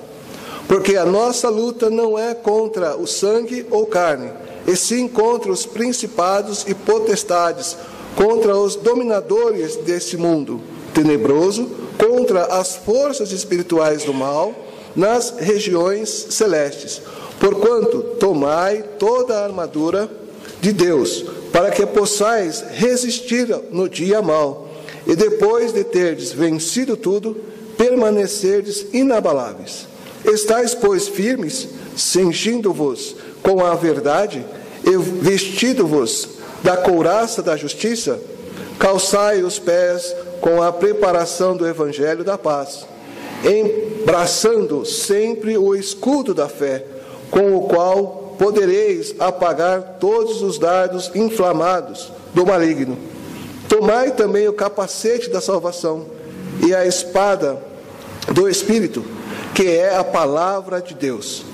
Porque 0.66 0.96
a 0.96 1.04
nossa 1.04 1.48
luta 1.48 1.88
não 1.88 2.18
é 2.18 2.34
contra 2.34 2.96
o 2.96 3.06
sangue 3.06 3.66
ou 3.70 3.86
carne, 3.86 4.30
e 4.66 4.74
sim 4.74 5.06
contra 5.06 5.52
os 5.52 5.64
principados 5.64 6.64
e 6.66 6.74
potestades, 6.74 7.76
contra 8.16 8.56
os 8.56 8.74
dominadores 8.74 9.76
deste 9.76 10.16
mundo 10.16 10.60
tenebroso, 10.92 11.70
contra 11.98 12.44
as 12.46 12.74
forças 12.74 13.30
espirituais 13.30 14.04
do 14.04 14.14
mal 14.14 14.54
nas 14.96 15.34
regiões 15.38 16.08
celestes. 16.30 17.02
Porquanto 17.38 18.00
tomai 18.18 18.82
toda 18.98 19.38
a 19.38 19.44
armadura 19.44 20.10
de 20.60 20.72
Deus, 20.72 21.24
para 21.52 21.70
que 21.70 21.84
possais 21.84 22.64
resistir 22.72 23.46
no 23.70 23.88
dia 23.88 24.22
mau 24.22 24.65
e 25.06 25.14
depois 25.14 25.72
de 25.72 25.84
terdes 25.84 26.32
vencido 26.32 26.96
tudo, 26.96 27.36
permanecerdes 27.78 28.86
inabaláveis. 28.92 29.86
Estais, 30.24 30.74
pois, 30.74 31.06
firmes, 31.06 31.68
cingindo-vos 31.96 33.14
com 33.42 33.64
a 33.64 33.74
verdade 33.74 34.44
e 34.84 34.96
vestido-vos 34.96 36.28
da 36.62 36.76
couraça 36.76 37.42
da 37.42 37.56
justiça, 37.56 38.18
calçai 38.78 39.42
os 39.42 39.58
pés 39.58 40.14
com 40.40 40.60
a 40.60 40.72
preparação 40.72 41.56
do 41.56 41.66
evangelho 41.66 42.24
da 42.24 42.36
paz, 42.36 42.84
embraçando 43.44 44.84
sempre 44.84 45.56
o 45.56 45.74
escudo 45.74 46.34
da 46.34 46.48
fé, 46.48 46.84
com 47.30 47.56
o 47.56 47.62
qual 47.62 48.34
podereis 48.38 49.14
apagar 49.18 49.98
todos 50.00 50.42
os 50.42 50.58
dardos 50.58 51.10
inflamados 51.14 52.10
do 52.34 52.44
maligno 52.44 53.15
Tomai 53.68 54.12
também 54.12 54.48
o 54.48 54.52
capacete 54.52 55.28
da 55.28 55.40
salvação 55.40 56.06
e 56.64 56.74
a 56.74 56.86
espada 56.86 57.58
do 58.32 58.48
Espírito, 58.48 59.04
que 59.54 59.68
é 59.68 59.96
a 59.96 60.04
palavra 60.04 60.80
de 60.80 60.94
Deus, 60.94 61.44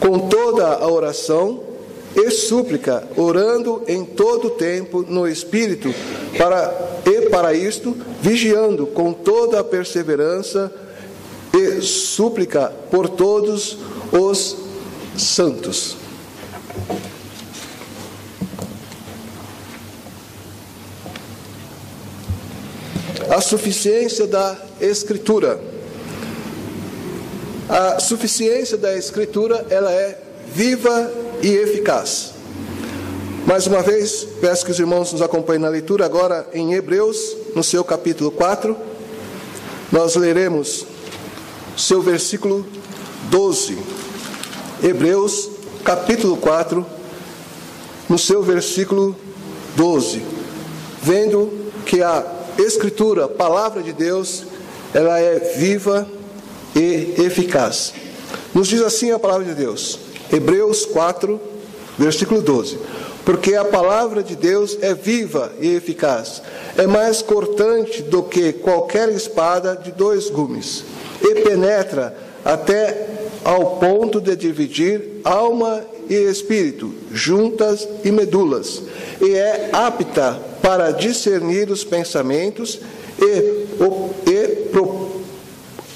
com 0.00 0.28
toda 0.28 0.66
a 0.66 0.90
oração 0.90 1.62
e 2.14 2.30
súplica, 2.30 3.06
orando 3.16 3.82
em 3.88 4.04
todo 4.04 4.48
o 4.48 4.50
tempo 4.50 5.04
no 5.08 5.26
Espírito, 5.26 5.92
para, 6.36 7.00
e 7.04 7.28
para 7.28 7.54
isto, 7.54 7.96
vigiando 8.20 8.86
com 8.86 9.12
toda 9.12 9.60
a 9.60 9.64
perseverança 9.64 10.72
e 11.52 11.80
súplica 11.80 12.72
por 12.90 13.08
todos 13.08 13.78
os 14.12 14.56
santos. 15.16 16.03
A 23.34 23.40
suficiência 23.40 24.28
da 24.28 24.56
Escritura. 24.80 25.60
A 27.68 27.98
suficiência 27.98 28.76
da 28.78 28.96
Escritura, 28.96 29.66
ela 29.70 29.90
é 29.90 30.16
viva 30.54 31.10
e 31.42 31.48
eficaz. 31.48 32.32
Mais 33.44 33.66
uma 33.66 33.82
vez, 33.82 34.24
peço 34.40 34.64
que 34.64 34.70
os 34.70 34.78
irmãos 34.78 35.12
nos 35.12 35.20
acompanhem 35.20 35.60
na 35.60 35.68
leitura 35.68 36.04
agora 36.04 36.46
em 36.54 36.74
Hebreus, 36.74 37.36
no 37.56 37.64
seu 37.64 37.82
capítulo 37.82 38.30
4. 38.30 38.76
Nós 39.90 40.14
leremos 40.14 40.86
seu 41.76 42.00
versículo 42.00 42.64
12. 43.30 43.76
Hebreus, 44.80 45.50
capítulo 45.82 46.36
4, 46.36 46.86
no 48.08 48.16
seu 48.16 48.44
versículo 48.44 49.16
12. 49.76 50.22
Vendo 51.02 51.52
que 51.84 52.00
a 52.00 52.33
Escritura, 52.58 53.26
palavra 53.26 53.82
de 53.82 53.92
Deus, 53.92 54.44
ela 54.92 55.18
é 55.18 55.38
viva 55.56 56.06
e 56.74 57.14
eficaz. 57.18 57.92
Nos 58.54 58.68
diz 58.68 58.80
assim 58.80 59.10
a 59.10 59.18
palavra 59.18 59.44
de 59.44 59.54
Deus, 59.54 59.98
Hebreus 60.32 60.86
4, 60.86 61.40
versículo 61.98 62.40
12: 62.40 62.78
Porque 63.24 63.56
a 63.56 63.64
palavra 63.64 64.22
de 64.22 64.36
Deus 64.36 64.78
é 64.80 64.94
viva 64.94 65.52
e 65.60 65.74
eficaz, 65.74 66.42
é 66.76 66.86
mais 66.86 67.22
cortante 67.22 68.02
do 68.02 68.22
que 68.22 68.52
qualquer 68.52 69.08
espada 69.08 69.74
de 69.76 69.90
dois 69.90 70.30
gumes, 70.30 70.84
e 71.20 71.34
penetra 71.42 72.16
até 72.44 73.08
ao 73.44 73.78
ponto 73.78 74.20
de 74.20 74.36
dividir 74.36 75.20
alma 75.24 75.84
e 76.08 76.14
espírito, 76.14 76.94
juntas 77.10 77.88
e 78.04 78.12
medulas, 78.12 78.82
e 79.20 79.34
é 79.34 79.70
apta 79.72 80.53
para 80.64 80.92
discernir 80.92 81.70
os 81.70 81.84
pensamentos 81.84 82.80
e, 83.18 83.66
o, 83.78 84.14
e, 84.26 84.46
pro, 84.70 85.20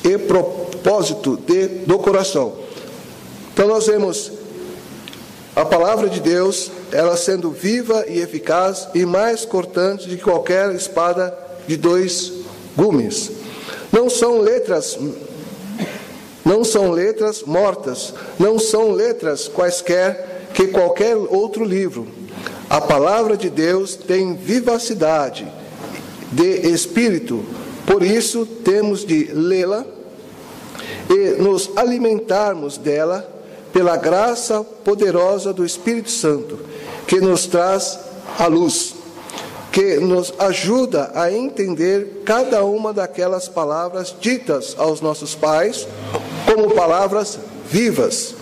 e 0.05 0.19
propósito 0.19 1.39
de, 1.39 1.69
do 1.87 1.99
coração. 1.99 2.55
Então 3.51 3.67
nós 3.67 3.87
vemos 3.87 4.31
a 5.57 5.65
palavra 5.65 6.11
de 6.11 6.21
Deus, 6.21 6.71
ela 6.93 7.17
sendo 7.17 7.51
viva 7.51 8.05
e 8.07 8.21
eficaz 8.21 8.89
e 8.95 9.07
mais 9.07 9.47
cortante 9.47 10.07
de 10.07 10.19
qualquer 10.19 10.75
espada 10.75 11.35
de 11.67 11.79
dois 11.79 12.35
gumes. 12.77 13.31
Não 13.91 14.11
são 14.11 14.43
letras 14.43 14.99
Não 16.45 16.63
são 16.63 16.91
letras 16.91 17.43
mortas, 17.43 18.13
não 18.39 18.59
são 18.59 18.93
letras 18.93 19.49
quaisquer 19.49 20.49
que 20.53 20.69
qualquer 20.69 21.17
outro 21.17 21.65
livro. 21.65 22.18
A 22.71 22.81
palavra 22.83 23.37
de 23.37 23.49
Deus 23.49 23.97
tem 23.97 24.35
vivacidade 24.35 25.51
de 26.31 26.69
espírito, 26.69 27.43
por 27.87 28.03
isso 28.03 28.45
temos 28.45 29.07
de 29.07 29.25
lê-la 29.33 29.87
e 31.09 31.43
nos 31.43 31.71
alimentarmos 31.77 32.77
dela 32.77 33.27
pela 33.73 33.97
graça 33.97 34.63
poderosa 34.63 35.53
do 35.53 35.65
Espírito 35.65 36.11
Santo, 36.11 36.59
que 37.07 37.21
nos 37.21 37.47
traz 37.47 37.99
a 38.39 38.47
luz, 38.47 38.95
que 39.73 39.97
nos 39.97 40.35
ajuda 40.39 41.11
a 41.15 41.33
entender 41.33 42.23
cada 42.27 42.63
uma 42.65 42.93
daquelas 42.93 43.49
palavras 43.49 44.15
ditas 44.21 44.75
aos 44.77 45.01
nossos 45.01 45.35
pais 45.35 45.89
como 46.45 46.75
palavras 46.75 47.39
vivas. 47.71 48.35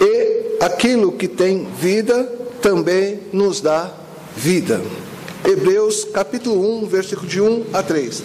E 0.00 0.56
aquilo 0.60 1.12
que 1.12 1.28
tem 1.28 1.68
vida 1.78 2.39
também 2.60 3.20
nos 3.32 3.60
dá 3.60 3.90
vida. 4.36 4.80
Hebreus 5.44 6.04
capítulo 6.04 6.82
1, 6.82 6.86
versículo 6.86 7.26
de 7.26 7.40
1 7.40 7.66
a 7.72 7.82
3. 7.82 8.22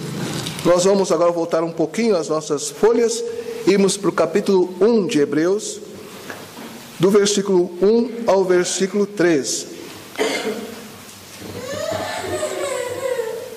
Nós 0.66 0.84
vamos 0.84 1.12
agora 1.12 1.32
voltar 1.32 1.64
um 1.64 1.72
pouquinho 1.72 2.16
às 2.16 2.28
nossas 2.28 2.70
folhas, 2.70 3.24
irmos 3.66 3.98
para 3.98 4.10
o 4.10 4.14
capítulo 4.14 4.74
1 4.82 5.08
de 5.08 5.20
Hebreus, 5.20 5.80
do 7.00 7.10
versículo 7.10 7.72
1 7.82 8.24
ao 8.28 8.44
versículo 8.44 9.06
3. 9.06 9.68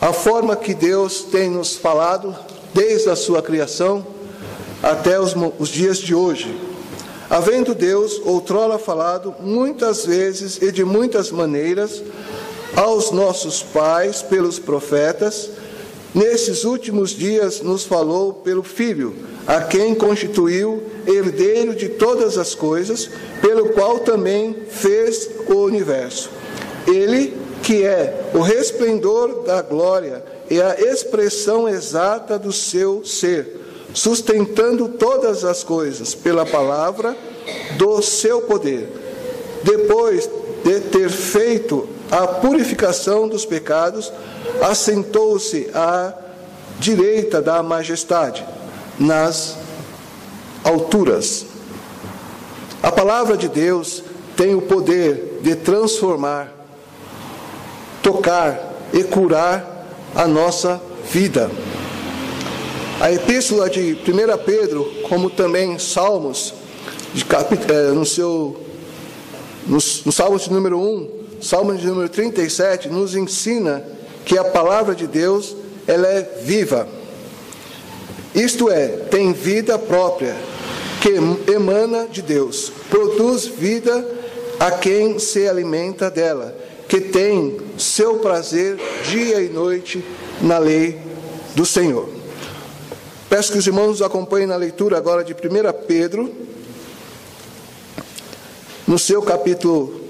A 0.01 0.13
forma 0.13 0.55
que 0.55 0.75
Deus 0.75 1.23
tem 1.23 1.51
nos 1.51 1.77
falado 1.77 2.37
desde 2.73 3.11
a 3.11 3.17
sua 3.17 3.43
criação 3.43 4.07
até 4.83 5.19
os, 5.19 5.35
os 5.59 5.69
dias 5.69 5.99
de 5.99 6.15
hoje. 6.15 6.68
Havendo 7.31 7.75
Deus 7.75 8.21
outrora 8.25 8.79
falado 8.79 9.35
muitas 9.41 10.07
vezes 10.07 10.59
e 10.63 10.73
de 10.73 10.83
muitas 10.83 11.31
maneiras 11.31 12.03
aos 12.75 13.11
nossos 13.11 13.63
pais 13.63 14.23
pelos 14.23 14.59
profetas, 14.59 15.51
nesses 16.15 16.65
últimos 16.65 17.11
dias 17.11 17.61
nos 17.61 17.85
falou 17.85 18.33
pelo 18.33 18.63
Filho, 18.63 19.15
a 19.47 19.61
quem 19.61 19.95
constituiu 19.95 20.83
herdeiro 21.07 21.75
de 21.75 21.91
todas 21.91 22.39
as 22.39 22.55
coisas, 22.55 23.11
pelo 23.43 23.71
qual 23.71 23.99
também 23.99 24.57
fez 24.71 25.29
o 25.49 25.55
universo. 25.65 26.31
Ele, 26.87 27.37
que 27.63 27.85
é 27.85 28.31
o 28.33 28.41
resplendor 28.41 29.43
da 29.43 29.61
glória 29.61 30.25
e 30.49 30.63
a 30.63 30.81
expressão 30.81 31.69
exata 31.69 32.39
do 32.39 32.53
seu 32.53 33.05
ser, 33.05 33.58
sustentando 33.95 34.89
todas 34.89 35.45
as 35.45 35.63
coisas 35.65 36.15
pela 36.15 36.45
palavra 36.45 37.17
do 37.77 38.01
seu 38.03 38.43
poder. 38.43 38.89
Depois 39.63 40.29
de 40.65 40.81
ter 40.81 41.09
feito 41.09 41.89
a 42.11 42.27
purificação 42.27 43.29
dos 43.29 43.45
pecados, 43.45 44.13
assentou-se 44.63 45.71
à 45.75 46.13
direita 46.79 47.43
da 47.43 47.63
majestade, 47.63 48.45
nas 48.99 49.57
alturas. 50.65 51.47
A 52.83 52.93
palavra 52.93 53.37
de 53.37 53.49
Deus 53.49 54.03
tem 54.37 54.55
o 54.55 54.63
poder 54.63 55.41
de 55.43 55.57
transformar, 55.57 56.53
tocar 58.03 58.73
e 58.93 59.03
curar 59.03 59.87
a 60.15 60.27
nossa 60.27 60.81
vida. 61.11 61.51
A 63.01 63.13
epístola 63.13 63.71
de 63.71 63.93
1 63.93 64.45
Pedro, 64.45 64.85
como 65.09 65.31
também 65.31 65.79
Salmos, 65.79 66.53
eh, 67.15 67.93
no 67.93 68.05
seu 68.05 68.61
no, 69.69 69.79
no 70.05 70.13
Salmo 70.13 70.37
de 70.37 70.53
número 70.53 70.81
1, 70.81 71.11
Salmo 71.41 71.77
de 71.77 71.87
número 71.87 72.09
37, 72.09 72.89
nos 72.89 73.15
ensina 73.15 73.85
que 74.25 74.37
a 74.37 74.43
palavra 74.43 74.97
de 74.97 75.07
Deus 75.07 75.55
ela 75.87 76.09
é 76.09 76.23
viva. 76.43 76.89
Isto 78.35 78.69
é, 78.69 78.89
tem 78.89 79.33
vida 79.33 79.79
própria, 79.79 80.35
que 81.01 81.53
emana 81.53 82.09
de 82.11 82.21
Deus, 82.21 82.73
produz 82.91 83.47
vida 83.47 84.05
a 84.59 84.73
quem 84.73 85.21
se 85.21 85.47
alimenta 85.47 86.11
dela, 86.11 86.53
que 86.89 87.01
tem 87.01 87.59
seu 87.79 88.17
prazer 88.17 88.77
dia 89.09 89.41
e 89.41 89.49
noite 89.49 90.05
na 90.41 90.59
lei 90.59 90.99
do 91.55 91.65
Senhor. 91.65 92.18
Peço 93.39 93.53
que 93.53 93.59
os 93.59 93.69
irmãos 93.69 93.87
nos 93.87 94.03
acompanhem 94.03 94.49
na 94.49 94.57
leitura 94.57 94.99
agora 94.99 95.23
de 95.23 95.33
1 95.33 95.37
Pedro, 95.87 96.29
no 98.85 98.99
seu 98.99 99.23
capítulo 99.23 100.01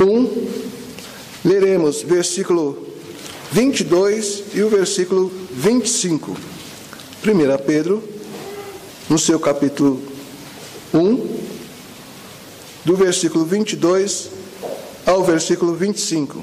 1, 0.00 0.48
leremos 1.44 2.00
versículo 2.00 2.86
22 3.52 4.44
e 4.54 4.62
o 4.62 4.70
versículo 4.70 5.30
25. 5.50 6.30
1 6.30 7.64
Pedro, 7.66 8.02
no 9.10 9.18
seu 9.18 9.38
capítulo 9.38 10.00
1, 10.94 11.40
do 12.82 12.96
versículo 12.96 13.44
22 13.44 14.30
ao 15.04 15.22
versículo 15.22 15.74
25, 15.74 16.42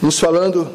nos 0.00 0.16
falando 0.20 0.70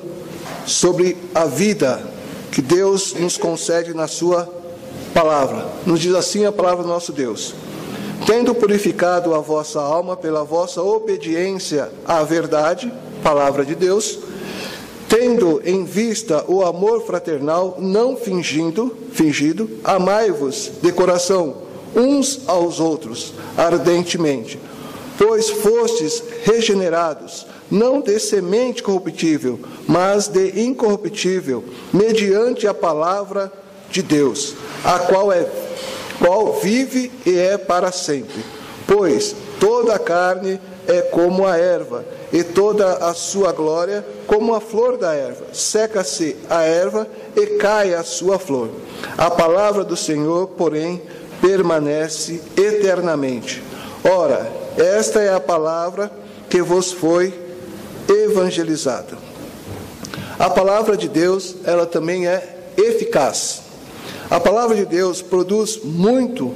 sobre 0.65 1.15
a 1.33 1.45
vida 1.45 2.18
que 2.51 2.62
Deus 2.62 3.13
nos 3.13 3.38
concede 3.38 3.93
na 3.93 4.07
Sua 4.07 4.51
palavra. 5.13 5.67
Nos 5.85 5.99
diz 5.99 6.13
assim 6.13 6.45
a 6.45 6.51
palavra 6.51 6.83
do 6.83 6.89
nosso 6.89 7.12
Deus: 7.12 7.53
Tendo 8.25 8.53
purificado 8.55 9.33
a 9.33 9.39
vossa 9.39 9.79
alma 9.79 10.15
pela 10.15 10.43
vossa 10.43 10.81
obediência 10.81 11.91
à 12.05 12.23
verdade, 12.23 12.91
palavra 13.23 13.65
de 13.65 13.75
Deus, 13.75 14.19
tendo 15.07 15.62
em 15.65 15.83
vista 15.83 16.45
o 16.47 16.63
amor 16.63 17.05
fraternal 17.05 17.77
não 17.79 18.15
fingindo, 18.15 18.95
fingido, 19.12 19.69
amai-vos 19.83 20.71
de 20.81 20.91
coração 20.91 21.69
uns 21.95 22.41
aos 22.47 22.79
outros 22.79 23.33
ardentemente, 23.57 24.59
pois 25.19 25.49
fostes 25.49 26.23
regenerados 26.43 27.45
não 27.69 28.01
de 28.01 28.17
semente 28.19 28.82
corruptível, 28.82 29.60
mas 29.86 30.27
de 30.27 30.63
incorruptível, 30.63 31.63
mediante 31.93 32.65
a 32.65 32.73
palavra 32.73 33.51
de 33.91 34.01
Deus, 34.01 34.55
a 34.84 34.97
qual 34.99 35.32
é 35.32 35.45
qual 36.17 36.53
vive 36.53 37.12
e 37.25 37.38
é 37.38 37.58
para 37.58 37.91
sempre. 37.91 38.43
Pois 38.88 39.36
toda 39.60 39.93
a 39.93 39.99
carne 39.99 40.60
é 40.88 41.01
como 41.01 41.45
a 41.45 41.58
erva, 41.58 42.03
e 42.32 42.43
toda 42.43 42.93
a 42.93 43.13
sua 43.13 43.51
glória 43.51 44.05
como 44.27 44.53
a 44.53 44.62
flor 44.62 44.97
da 44.97 45.13
erva. 45.13 45.45
Seca-se 45.53 46.36
a 46.49 46.63
erva 46.63 47.08
e 47.36 47.58
cai 47.58 47.93
a 47.93 48.03
sua 48.03 48.39
flor. 48.39 48.69
A 49.17 49.29
palavra 49.29 49.84
do 49.84 49.95
Senhor, 49.95 50.47
porém, 50.49 51.01
permanece 51.41 52.41
eternamente. 52.58 53.63
Ora, 54.03 54.51
esta 54.79 55.19
é 55.19 55.33
a 55.33 55.39
palavra 55.39 56.11
que 56.49 56.61
vos 56.61 56.91
foi 56.91 57.33
evangelizada. 58.07 59.17
A 60.37 60.49
palavra 60.49 60.95
de 60.95 61.09
Deus, 61.09 61.57
ela 61.65 61.85
também 61.85 62.27
é 62.27 62.71
eficaz. 62.77 63.61
A 64.29 64.39
palavra 64.39 64.75
de 64.75 64.85
Deus 64.85 65.21
produz 65.21 65.81
muito 65.83 66.53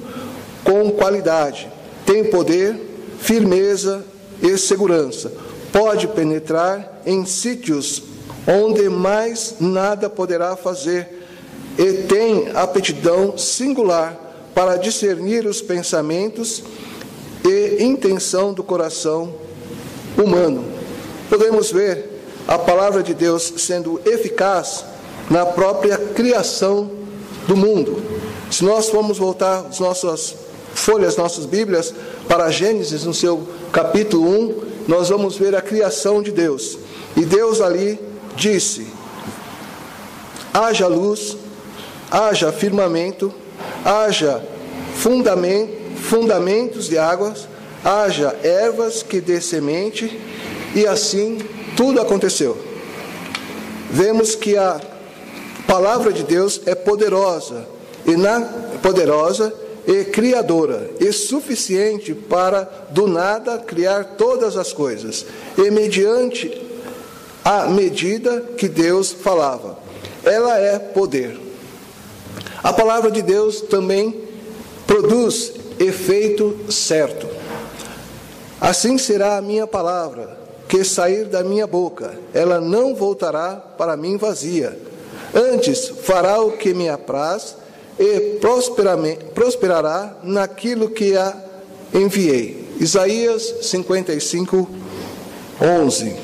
com 0.64 0.90
qualidade, 0.92 1.70
tem 2.06 2.24
poder, 2.24 2.80
firmeza 3.20 4.06
e 4.42 4.58
segurança. 4.58 5.32
Pode 5.72 6.08
penetrar 6.08 7.02
em 7.06 7.26
sítios 7.26 8.04
onde 8.48 8.88
mais 8.88 9.56
nada 9.60 10.10
poderá 10.10 10.56
fazer 10.56 11.26
e 11.78 12.04
tem 12.04 12.52
aptidão 12.54 13.38
singular 13.38 14.18
para 14.54 14.78
discernir 14.78 15.46
os 15.46 15.62
pensamentos 15.62 16.64
e 17.44 17.84
intenção 17.84 18.54
do 18.54 18.64
coração 18.64 19.34
humano 20.18 20.74
podemos 21.34 21.72
ver 21.72 22.22
a 22.48 22.60
palavra 22.60 23.02
de 23.02 23.12
Deus 23.12 23.54
sendo 23.58 24.00
eficaz 24.06 24.86
na 25.32 25.48
própria 25.48 25.98
criação 25.98 26.92
do 27.48 27.58
mundo. 27.58 28.04
Se 28.52 28.64
nós 28.64 28.90
formos 28.90 29.18
voltar 29.18 29.66
as 29.68 29.80
nossas 29.80 30.36
folhas, 30.76 31.18
nossas 31.18 31.48
Bíblias, 31.48 31.92
para 32.28 32.52
Gênesis, 32.52 33.04
no 33.04 33.16
seu 33.16 33.48
capítulo 33.72 34.30
1, 34.30 34.64
nós 34.88 35.10
vamos 35.10 35.36
ver 35.36 35.56
a 35.56 35.62
criação 35.62 36.22
de 36.22 36.30
Deus. 36.30 36.78
E 37.18 37.26
Deus 37.26 37.62
ali 37.62 38.00
disse: 38.36 38.86
haja 40.54 40.86
luz, 40.86 41.36
haja 42.12 42.52
firmamento, 42.52 43.34
haja 43.84 44.40
fundamento, 44.98 45.74
fundamentos 46.04 46.88
de 46.88 46.98
águas, 46.98 47.48
haja 47.84 48.36
ervas 48.44 49.02
que 49.02 49.22
dê 49.22 49.40
semente 49.40 50.20
e 50.76 50.86
assim 50.86 51.40
tudo 51.76 52.02
aconteceu. 52.02 52.58
Vemos 53.90 54.36
que 54.36 54.58
a 54.58 54.80
palavra 55.66 56.12
de 56.12 56.24
Deus 56.24 56.62
é 56.66 56.76
poderosa 56.76 57.66
e 58.06 58.16
na 58.18 58.42
poderosa 58.82 59.54
e 59.88 60.06
criadora, 60.06 60.90
e 61.00 61.12
suficiente 61.12 62.14
para 62.14 62.88
do 62.90 63.06
nada 63.06 63.58
criar 63.58 64.16
todas 64.18 64.56
as 64.56 64.72
coisas, 64.72 65.26
e 65.58 65.70
mediante 65.70 66.62
a 67.44 67.66
medida 67.66 68.42
que 68.58 68.70
Deus 68.70 69.12
falava. 69.12 69.78
Ela 70.24 70.58
é 70.58 70.80
poder. 70.80 71.38
A 72.64 72.72
palavra 72.72 73.12
de 73.12 73.22
Deus 73.22 73.60
também 73.60 74.24
produz 74.88 75.63
efeito 75.80 76.58
certo. 76.70 77.28
Assim 78.60 78.98
será 78.98 79.38
a 79.38 79.42
minha 79.42 79.68
palavra 79.68 80.38
que 80.68 80.84
sair 80.84 81.26
da 81.26 81.44
minha 81.44 81.68
boca, 81.68 82.18
ela 82.34 82.60
não 82.60 82.96
voltará 82.96 83.56
para 83.56 83.96
mim 83.96 84.18
vazia. 84.18 84.78
Antes 85.34 85.90
fará 86.04 86.42
o 86.42 86.54
que 86.54 86.74
me 86.74 86.90
apraz 86.90 87.56
e 88.00 88.40
prosperará 89.36 90.16
naquilo 90.24 90.90
que 90.90 91.16
a 91.16 91.36
enviei. 91.94 92.64
Isaías 92.80 93.54
55, 93.62 94.70
11. 95.62 96.16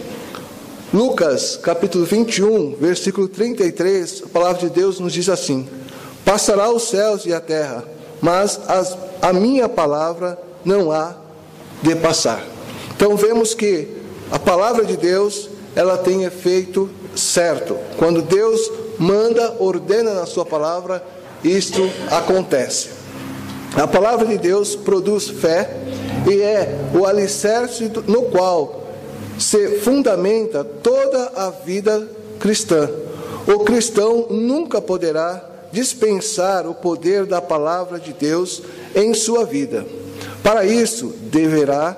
Lucas 0.92 1.56
capítulo 1.62 2.06
21, 2.06 2.76
versículo 2.76 3.28
33, 3.28 4.24
a 4.26 4.28
palavra 4.30 4.68
de 4.68 4.70
Deus 4.74 5.00
nos 5.00 5.14
diz 5.14 5.30
assim: 5.30 5.68
Passará 6.26 6.72
os 6.72 6.90
céus 6.90 7.26
e 7.28 7.34
a 7.34 7.40
terra, 7.40 7.84
mas 8.20 8.60
as, 8.68 8.98
a 9.22 9.34
minha 9.34 9.68
palavra 9.68 10.38
não 10.64 10.92
há 10.92 11.16
de 11.82 11.96
passar. 11.96 12.44
Então 12.96 13.16
vemos 13.16 13.54
que 13.54 13.88
a 14.32 14.38
palavra 14.38 14.86
de 14.86 14.98
Deus, 14.98 15.50
ela 15.76 15.98
tem 15.98 16.24
efeito 16.24 16.90
certo. 17.16 17.78
Quando 17.98 18.22
Deus 18.22 18.72
manda, 18.98 19.56
ordena 19.60 20.14
na 20.14 20.26
sua 20.26 20.46
palavra, 20.46 21.04
isto 21.44 21.82
acontece. 22.12 22.90
A 23.76 23.88
palavra 23.88 24.26
de 24.26 24.38
Deus 24.38 24.76
produz 24.76 25.30
fé 25.30 25.70
e 26.30 26.42
é 26.42 26.78
o 26.94 27.06
alicerce 27.06 27.92
no 28.08 28.24
qual 28.24 28.84
se 29.38 29.80
fundamenta 29.80 30.64
toda 30.64 31.32
a 31.36 31.50
vida 31.50 32.08
cristã. 32.40 32.90
O 33.48 33.60
cristão 33.60 34.28
nunca 34.30 34.82
poderá 34.82 35.44
dispensar 35.72 36.68
o 36.68 36.74
poder 36.74 37.26
da 37.26 37.42
palavra 37.42 38.00
de 38.00 38.12
Deus 38.12 38.62
em 38.96 39.14
sua 39.14 39.46
vida. 39.46 39.86
Para 40.44 40.66
isso, 40.66 41.14
deverá 41.32 41.98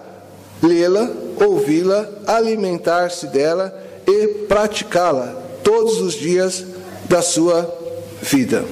lê-la, 0.62 1.12
ouvi-la, 1.38 2.10
alimentar-se 2.27 3.27
dela 3.27 3.73
e 4.08 4.27
praticá-la 4.47 5.36
todos 5.63 6.01
os 6.01 6.13
dias 6.13 6.65
da 7.06 7.21
sua 7.21 7.69
vida. 8.21 8.65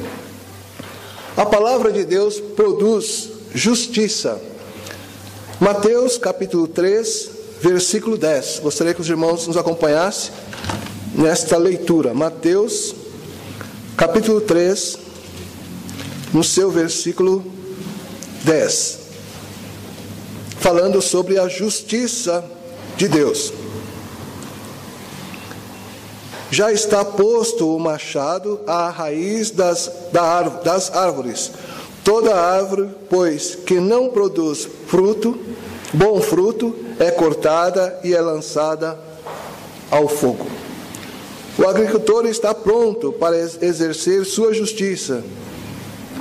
A 1.35 1.45
palavra 1.45 1.91
de 1.91 2.03
Deus 2.03 2.39
produz 2.39 3.29
justiça. 3.53 4.39
Mateus 5.59 6.17
capítulo 6.17 6.67
3, 6.67 7.29
versículo 7.61 8.17
10. 8.17 8.59
Gostaria 8.63 8.93
que 8.93 9.01
os 9.01 9.09
irmãos 9.09 9.47
nos 9.47 9.57
acompanhassem 9.57 10.31
nesta 11.15 11.57
leitura. 11.57 12.13
Mateus 12.13 12.95
capítulo 13.95 14.41
3, 14.41 14.97
no 16.33 16.43
seu 16.43 16.69
versículo 16.71 17.43
10. 18.43 18.99
Falando 20.59 21.01
sobre 21.01 21.39
a 21.39 21.47
justiça 21.47 22.43
de 22.97 23.07
Deus. 23.07 23.53
Já 26.51 26.71
está 26.71 27.05
posto 27.05 27.75
o 27.75 27.79
machado 27.79 28.59
à 28.65 28.89
raiz 28.89 29.51
das, 29.51 29.91
das 30.63 30.95
árvores. 30.95 31.51
Toda 32.03 32.35
árvore, 32.35 32.89
pois, 33.09 33.55
que 33.55 33.79
não 33.79 34.09
produz 34.09 34.67
fruto, 34.87 35.37
bom 35.93 36.19
fruto, 36.19 36.75
é 36.97 37.11
cortada 37.11 37.99
e 38.03 38.13
é 38.15 38.21
lançada 38.21 38.97
ao 39.91 40.07
fogo. 40.07 40.47
O 41.57 41.67
agricultor 41.67 42.25
está 42.25 42.53
pronto 42.53 43.11
para 43.11 43.37
exercer 43.37 44.25
sua 44.25 44.53
justiça, 44.53 45.23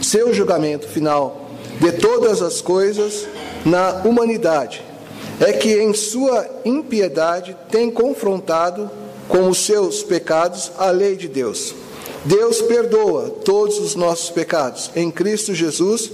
seu 0.02 0.34
julgamento 0.34 0.86
final 0.88 1.47
de 1.80 1.92
todas 1.92 2.42
as 2.42 2.60
coisas 2.60 3.26
na 3.64 4.02
humanidade. 4.04 4.84
É 5.40 5.52
que 5.52 5.80
em 5.80 5.94
sua 5.94 6.48
impiedade 6.64 7.56
tem 7.70 7.90
confrontado 7.90 8.90
com 9.28 9.48
os 9.48 9.58
seus 9.58 10.02
pecados 10.02 10.72
a 10.78 10.90
lei 10.90 11.16
de 11.16 11.28
Deus. 11.28 11.74
Deus 12.24 12.60
perdoa 12.62 13.30
todos 13.44 13.78
os 13.78 13.94
nossos 13.94 14.30
pecados 14.30 14.90
em 14.96 15.10
Cristo 15.10 15.54
Jesus 15.54 16.10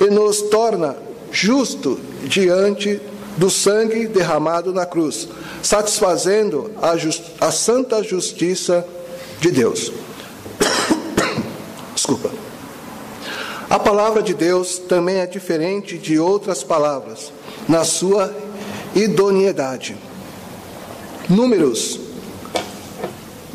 e 0.00 0.10
nos 0.10 0.42
torna 0.42 0.96
justo 1.30 1.98
diante 2.24 3.00
do 3.36 3.50
sangue 3.50 4.06
derramado 4.06 4.72
na 4.72 4.86
cruz, 4.86 5.28
satisfazendo 5.62 6.70
a, 6.80 6.96
just, 6.96 7.22
a 7.40 7.50
santa 7.50 8.02
justiça 8.02 8.86
de 9.40 9.50
Deus. 9.50 9.92
Desculpa. 11.94 12.45
A 13.68 13.78
palavra 13.78 14.22
de 14.22 14.34
Deus 14.34 14.78
também 14.78 15.16
é 15.16 15.26
diferente 15.26 15.98
de 15.98 16.18
outras 16.18 16.62
palavras 16.62 17.32
na 17.68 17.84
sua 17.84 18.34
idoneidade. 18.94 19.96
Números 21.28 22.06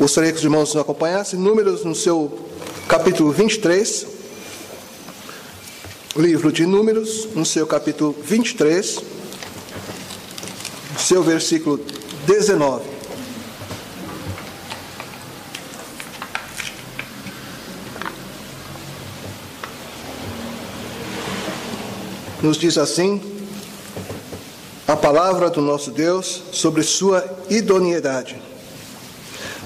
Gostaria 0.02 0.32
que 0.32 0.39
os 0.39 0.43
irmãos 0.43 0.74
nos 0.74 0.82
acompanhassem. 0.82 1.38
Números 1.38 1.86
no 1.86 1.93
seu 1.93 2.39
capítulo 2.88 3.32
23. 3.32 4.08
Livro 6.15 6.52
de 6.52 6.65
Números, 6.65 7.28
no 7.36 7.45
seu 7.45 7.67
capítulo 7.67 8.12
23, 8.24 9.00
seu 10.97 11.21
versículo 11.21 11.80
19. 12.26 12.90
Nos 22.41 22.58
diz 22.58 22.75
assim 22.80 23.21
a 24.88 24.95
palavra 24.95 25.47
do 25.47 25.62
nosso 25.62 25.91
Deus 25.91 26.41
sobre 26.51 26.82
sua 26.82 27.23
idoneidade. 27.49 28.41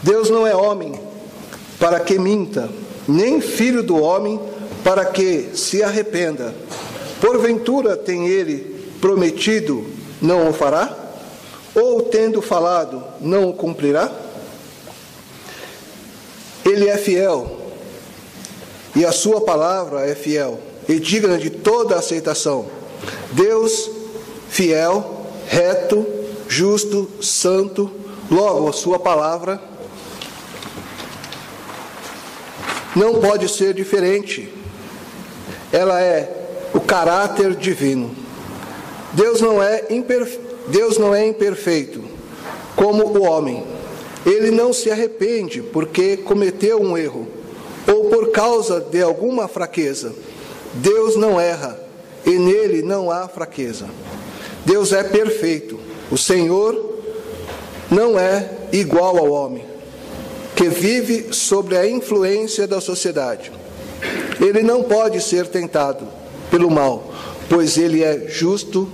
Deus 0.04 0.30
não 0.30 0.46
é 0.46 0.54
homem 0.54 1.00
para 1.80 2.02
que 2.02 2.20
minta, 2.20 2.70
nem 3.08 3.40
filho 3.40 3.82
do 3.82 3.96
homem 3.96 4.40
para 4.84 5.06
que 5.06 5.52
se 5.54 5.82
arrependa. 5.82 6.54
Porventura 7.22 7.96
tem 7.96 8.28
ele 8.28 8.90
prometido, 9.00 9.86
não 10.22 10.50
o 10.50 10.54
fará? 10.54 10.94
Ou 11.74 12.02
tendo 12.02 12.42
falado, 12.42 13.02
não 13.22 13.50
o 13.50 13.54
cumprirá? 13.54 14.12
Ele 16.66 16.90
é 16.90 16.98
fiel, 16.98 17.58
e 18.94 19.06
a 19.06 19.14
sua 19.14 19.42
palavra 19.42 20.02
é 20.02 20.14
fiel 20.14 20.60
e 20.88 21.00
digna 21.00 21.38
de 21.38 21.50
toda 21.50 21.96
aceitação. 21.96 22.68
Deus, 23.32 23.90
fiel, 24.50 25.26
reto, 25.48 26.06
justo, 26.48 27.10
santo, 27.22 27.92
logo 28.30 28.70
a 28.70 28.74
sua 28.74 29.00
palavra 29.00 29.76
não 32.96 33.16
pode 33.16 33.50
ser 33.50 33.74
diferente. 33.74 34.52
Ela 35.72 36.02
é 36.02 36.32
o 36.74 36.80
caráter 36.80 37.54
divino. 37.54 38.16
Deus 39.14 39.42
não 39.42 39.62
é, 39.62 39.86
imperfe... 39.90 40.40
Deus 40.68 40.98
não 40.98 41.14
é 41.14 41.28
imperfeito, 41.28 42.04
como 42.76 43.04
o 43.06 43.24
homem. 43.24 43.64
Ele 44.26 44.50
não 44.50 44.74
se 44.74 44.90
arrepende 44.90 45.62
porque 45.62 46.18
cometeu 46.18 46.82
um 46.82 46.98
erro 46.98 47.28
ou 47.88 48.06
por 48.06 48.32
causa 48.32 48.80
de 48.80 49.02
alguma 49.02 49.48
fraqueza. 49.48 50.14
Deus 50.76 51.16
não 51.16 51.40
erra 51.40 51.80
e 52.26 52.32
nele 52.32 52.82
não 52.82 53.12
há 53.12 53.28
fraqueza. 53.28 53.88
Deus 54.66 54.92
é 54.92 55.04
perfeito. 55.04 55.80
O 56.12 56.18
Senhor 56.18 57.00
não 57.90 58.20
é 58.20 58.50
igual 58.72 59.18
ao 59.18 59.32
homem 59.32 59.66
que 60.56 60.70
vive 60.70 61.34
sobre 61.34 61.78
a 61.78 61.88
influência 61.88 62.66
da 62.66 62.80
sociedade. 62.80 63.52
Ele 64.40 64.62
não 64.62 64.84
pode 64.84 65.22
ser 65.22 65.48
tentado 65.48 66.08
pelo 66.50 66.72
mal, 66.72 67.14
pois 67.50 67.78
ele 67.78 68.04
é 68.04 68.28
justo 68.28 68.90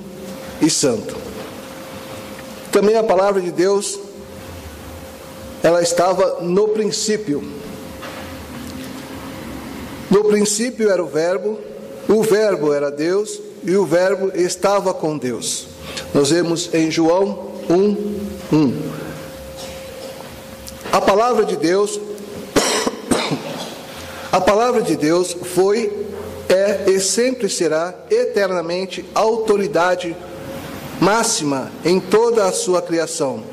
e 0.62 0.70
santo. 0.70 1.16
Também 2.72 2.96
a 2.96 3.04
palavra 3.04 3.42
de 3.42 3.52
Deus, 3.52 4.00
ela 5.62 5.82
estava 5.82 6.42
no 6.42 6.70
princípio. 6.70 7.44
No 10.10 10.24
princípio 10.26 10.90
era 10.90 11.04
o 11.04 11.08
Verbo, 11.08 11.60
o 12.12 12.22
Verbo 12.22 12.74
era 12.74 12.92
Deus 12.92 13.40
e 13.64 13.76
o 13.76 13.86
Verbo 13.86 14.32
estava 14.36 14.94
com 14.94 15.18
Deus. 15.18 15.68
Nós 16.14 16.30
vemos 16.30 16.74
em 16.74 16.92
João 16.92 17.52
1, 17.70 17.76
1. 18.52 18.92
A 20.92 21.00
palavra 21.00 21.46
de 21.46 21.56
Deus 21.56 22.00
A 24.32 24.40
palavra 24.40 24.82
de 24.82 24.96
Deus 24.96 25.36
foi, 25.56 26.06
é 26.48 26.90
e 26.90 27.00
sempre 27.00 27.50
será 27.50 27.94
eternamente 28.10 29.06
autoridade 29.14 30.16
máxima 31.00 31.72
em 31.84 32.00
toda 32.00 32.46
a 32.46 32.52
sua 32.52 32.82
criação. 32.82 33.44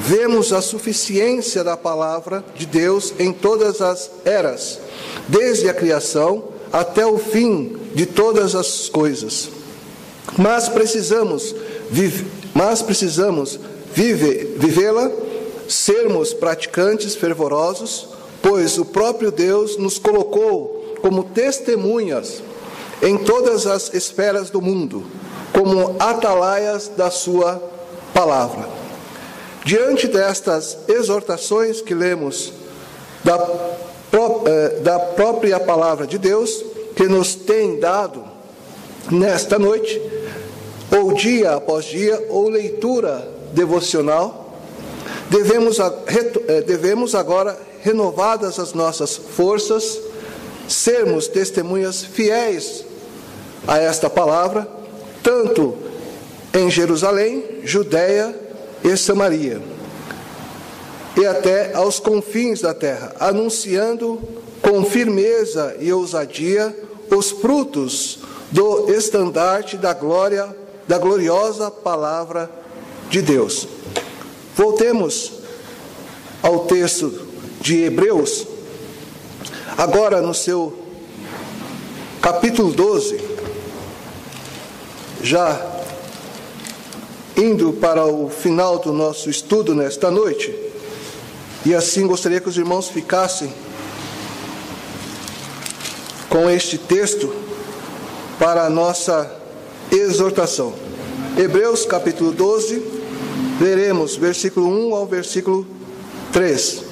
Vemos 0.00 0.52
a 0.52 0.60
suficiência 0.60 1.62
da 1.62 1.76
palavra 1.76 2.44
de 2.54 2.66
Deus 2.66 3.14
em 3.18 3.32
todas 3.32 3.80
as 3.80 4.10
eras, 4.24 4.80
desde 5.28 5.68
a 5.68 5.74
criação 5.74 6.55
até 6.72 7.06
o 7.06 7.18
fim 7.18 7.76
de 7.94 8.06
todas 8.06 8.54
as 8.54 8.88
coisas. 8.88 9.48
Mas 10.36 10.68
precisamos, 10.68 11.54
vive, 11.90 12.26
mas 12.54 12.82
precisamos 12.82 13.58
vive, 13.96 14.56
vivê-la, 14.58 15.10
sermos 15.66 16.34
praticantes 16.34 17.14
fervorosos, 17.16 18.08
pois 18.42 18.78
o 18.78 18.84
próprio 18.84 19.30
Deus 19.30 19.78
nos 19.78 19.98
colocou 19.98 20.94
como 21.00 21.24
testemunhas 21.24 22.42
em 23.02 23.16
todas 23.16 23.66
as 23.66 23.94
esferas 23.94 24.50
do 24.50 24.60
mundo, 24.60 25.04
como 25.52 25.96
atalaias 25.98 26.88
da 26.88 27.10
sua 27.10 27.62
palavra. 28.12 28.68
Diante 29.64 30.06
destas 30.06 30.76
exortações 30.86 31.80
que 31.80 31.94
lemos 31.94 32.52
da, 33.24 33.36
eh, 34.46 34.80
da 34.80 34.96
própria 34.96 35.58
palavra 35.58 36.06
de 36.06 36.18
Deus, 36.18 36.64
que 36.94 37.08
nos 37.08 37.34
tem 37.34 37.80
dado 37.80 38.22
nesta 39.10 39.58
noite, 39.58 40.00
ou 40.96 41.12
dia 41.14 41.56
após 41.56 41.84
dia, 41.84 42.24
ou 42.30 42.48
leitura 42.48 43.28
devocional, 43.52 44.56
devemos, 45.28 45.80
eh, 45.80 46.62
devemos 46.64 47.16
agora, 47.16 47.58
renovadas 47.82 48.60
as 48.60 48.72
nossas 48.72 49.16
forças, 49.16 49.98
sermos 50.68 51.26
testemunhas 51.26 52.04
fiéis 52.04 52.84
a 53.66 53.78
esta 53.78 54.08
palavra, 54.08 54.68
tanto 55.24 55.76
em 56.54 56.70
Jerusalém, 56.70 57.44
Judéia 57.64 58.32
e 58.84 58.96
Samaria, 58.96 59.60
e 61.16 61.24
até 61.24 61.72
aos 61.74 61.98
confins 61.98 62.60
da 62.60 62.74
terra, 62.74 63.14
anunciando 63.18 64.20
com 64.60 64.84
firmeza 64.84 65.76
e 65.80 65.92
ousadia 65.92 66.76
os 67.10 67.30
frutos 67.30 68.18
do 68.50 68.90
estandarte 68.90 69.76
da 69.76 69.94
glória, 69.94 70.54
da 70.86 70.98
gloriosa 70.98 71.70
palavra 71.70 72.50
de 73.08 73.22
Deus. 73.22 73.66
Voltemos 74.54 75.32
ao 76.42 76.66
texto 76.66 77.26
de 77.60 77.84
Hebreus, 77.84 78.46
agora 79.76 80.20
no 80.20 80.34
seu 80.34 80.76
capítulo 82.20 82.72
12, 82.72 83.20
já 85.22 85.74
indo 87.36 87.72
para 87.74 88.04
o 88.04 88.28
final 88.28 88.78
do 88.78 88.92
nosso 88.92 89.28
estudo 89.28 89.74
nesta 89.74 90.10
noite, 90.10 90.65
e 91.66 91.74
assim 91.74 92.06
gostaria 92.06 92.40
que 92.40 92.48
os 92.48 92.56
irmãos 92.56 92.88
ficassem 92.88 93.52
com 96.28 96.48
este 96.48 96.78
texto 96.78 97.34
para 98.38 98.66
a 98.66 98.70
nossa 98.70 99.28
exortação. 99.90 100.72
Hebreus 101.36 101.84
capítulo 101.84 102.30
12, 102.30 102.80
veremos 103.58 104.14
versículo 104.14 104.68
1 104.68 104.94
ao 104.94 105.06
versículo 105.08 105.66
3. 106.32 106.84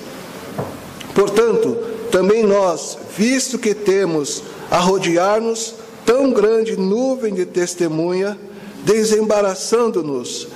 Portanto, 1.15 1.77
também 2.11 2.43
nós, 2.43 2.99
visto 3.17 3.61
que 3.61 3.75
temos 3.75 4.43
a 4.73 4.79
rodear-nos 4.79 5.77
tão 6.05 6.33
grande 6.33 6.77
nuvem 6.77 7.33
de 7.33 7.47
testemunha, 7.47 8.37
desembaraçando-nos 8.85 10.49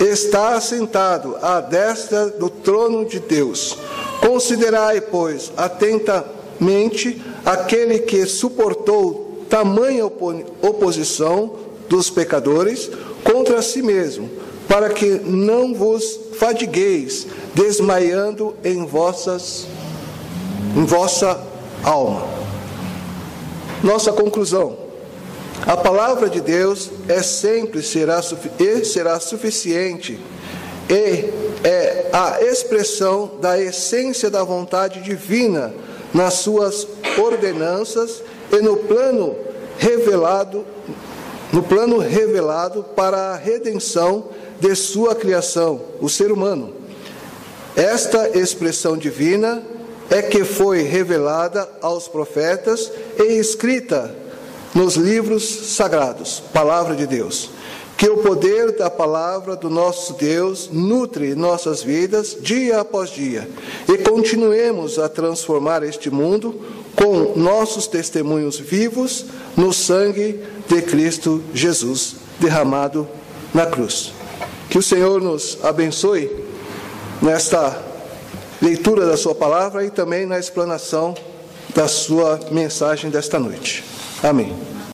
está 0.00 0.54
assentado 0.54 1.36
à 1.42 1.60
destra 1.60 2.28
do 2.28 2.48
trono 2.48 3.04
de 3.04 3.20
Deus. 3.20 3.76
Considerai, 4.20 5.00
pois, 5.00 5.52
atentamente 5.56 7.22
aquele 7.44 8.00
que 8.00 8.26
suportou 8.26 9.44
tamanha 9.48 10.04
oposição 10.06 11.56
dos 11.88 12.10
pecadores 12.10 12.90
contra 13.24 13.62
si 13.62 13.82
mesmo, 13.82 14.28
para 14.68 14.90
que 14.90 15.06
não 15.06 15.72
vos 15.74 16.20
fadigueis, 16.34 17.26
desmaiando 17.54 18.54
em 18.62 18.84
vossas 18.84 19.66
em 20.76 20.84
vossa 20.84 21.40
alma. 21.82 22.22
Nossa 23.82 24.12
conclusão: 24.12 24.76
a 25.66 25.76
palavra 25.76 26.28
de 26.28 26.40
Deus 26.40 26.90
é 27.08 27.22
sempre 27.22 27.82
será, 27.82 28.20
e 28.58 28.84
será 28.84 29.20
suficiente 29.20 30.18
e 30.88 31.24
é 31.62 32.08
a 32.12 32.40
expressão 32.42 33.32
da 33.40 33.60
essência 33.60 34.30
da 34.30 34.42
vontade 34.42 35.02
divina 35.02 35.74
nas 36.14 36.34
suas 36.34 36.86
ordenanças 37.18 38.22
e 38.50 38.60
no 38.62 38.76
plano 38.76 39.36
revelado 39.78 40.64
no 41.52 41.62
plano 41.62 41.98
revelado 41.98 42.84
para 42.94 43.32
a 43.32 43.36
redenção 43.36 44.28
de 44.60 44.74
sua 44.74 45.14
criação, 45.14 45.80
o 45.98 46.08
ser 46.08 46.30
humano. 46.30 46.74
Esta 47.74 48.38
expressão 48.38 48.98
divina 48.98 49.62
é 50.10 50.20
que 50.20 50.44
foi 50.44 50.82
revelada 50.82 51.66
aos 51.80 52.06
profetas 52.06 52.92
e 53.18 53.38
escrita 53.38 54.14
nos 54.78 54.94
livros 54.94 55.42
sagrados, 55.74 56.40
palavra 56.52 56.94
de 56.94 57.04
Deus. 57.04 57.50
Que 57.96 58.08
o 58.08 58.18
poder 58.18 58.76
da 58.76 58.88
palavra 58.88 59.56
do 59.56 59.68
nosso 59.68 60.12
Deus 60.12 60.70
nutre 60.70 61.34
nossas 61.34 61.82
vidas 61.82 62.36
dia 62.40 62.78
após 62.78 63.10
dia 63.10 63.50
e 63.88 63.98
continuemos 63.98 65.00
a 65.00 65.08
transformar 65.08 65.82
este 65.82 66.08
mundo 66.10 66.60
com 66.94 67.36
nossos 67.36 67.88
testemunhos 67.88 68.56
vivos 68.56 69.24
no 69.56 69.72
sangue 69.72 70.40
de 70.68 70.80
Cristo 70.82 71.42
Jesus 71.52 72.14
derramado 72.38 73.08
na 73.52 73.66
cruz. 73.66 74.12
Que 74.70 74.78
o 74.78 74.82
Senhor 74.82 75.20
nos 75.20 75.58
abençoe 75.64 76.30
nesta 77.20 77.82
leitura 78.62 79.06
da 79.06 79.16
Sua 79.16 79.34
palavra 79.34 79.84
e 79.84 79.90
também 79.90 80.24
na 80.24 80.38
explanação 80.38 81.16
da 81.74 81.88
Sua 81.88 82.38
mensagem 82.52 83.10
desta 83.10 83.40
noite. 83.40 83.97
Amém. 84.22 84.52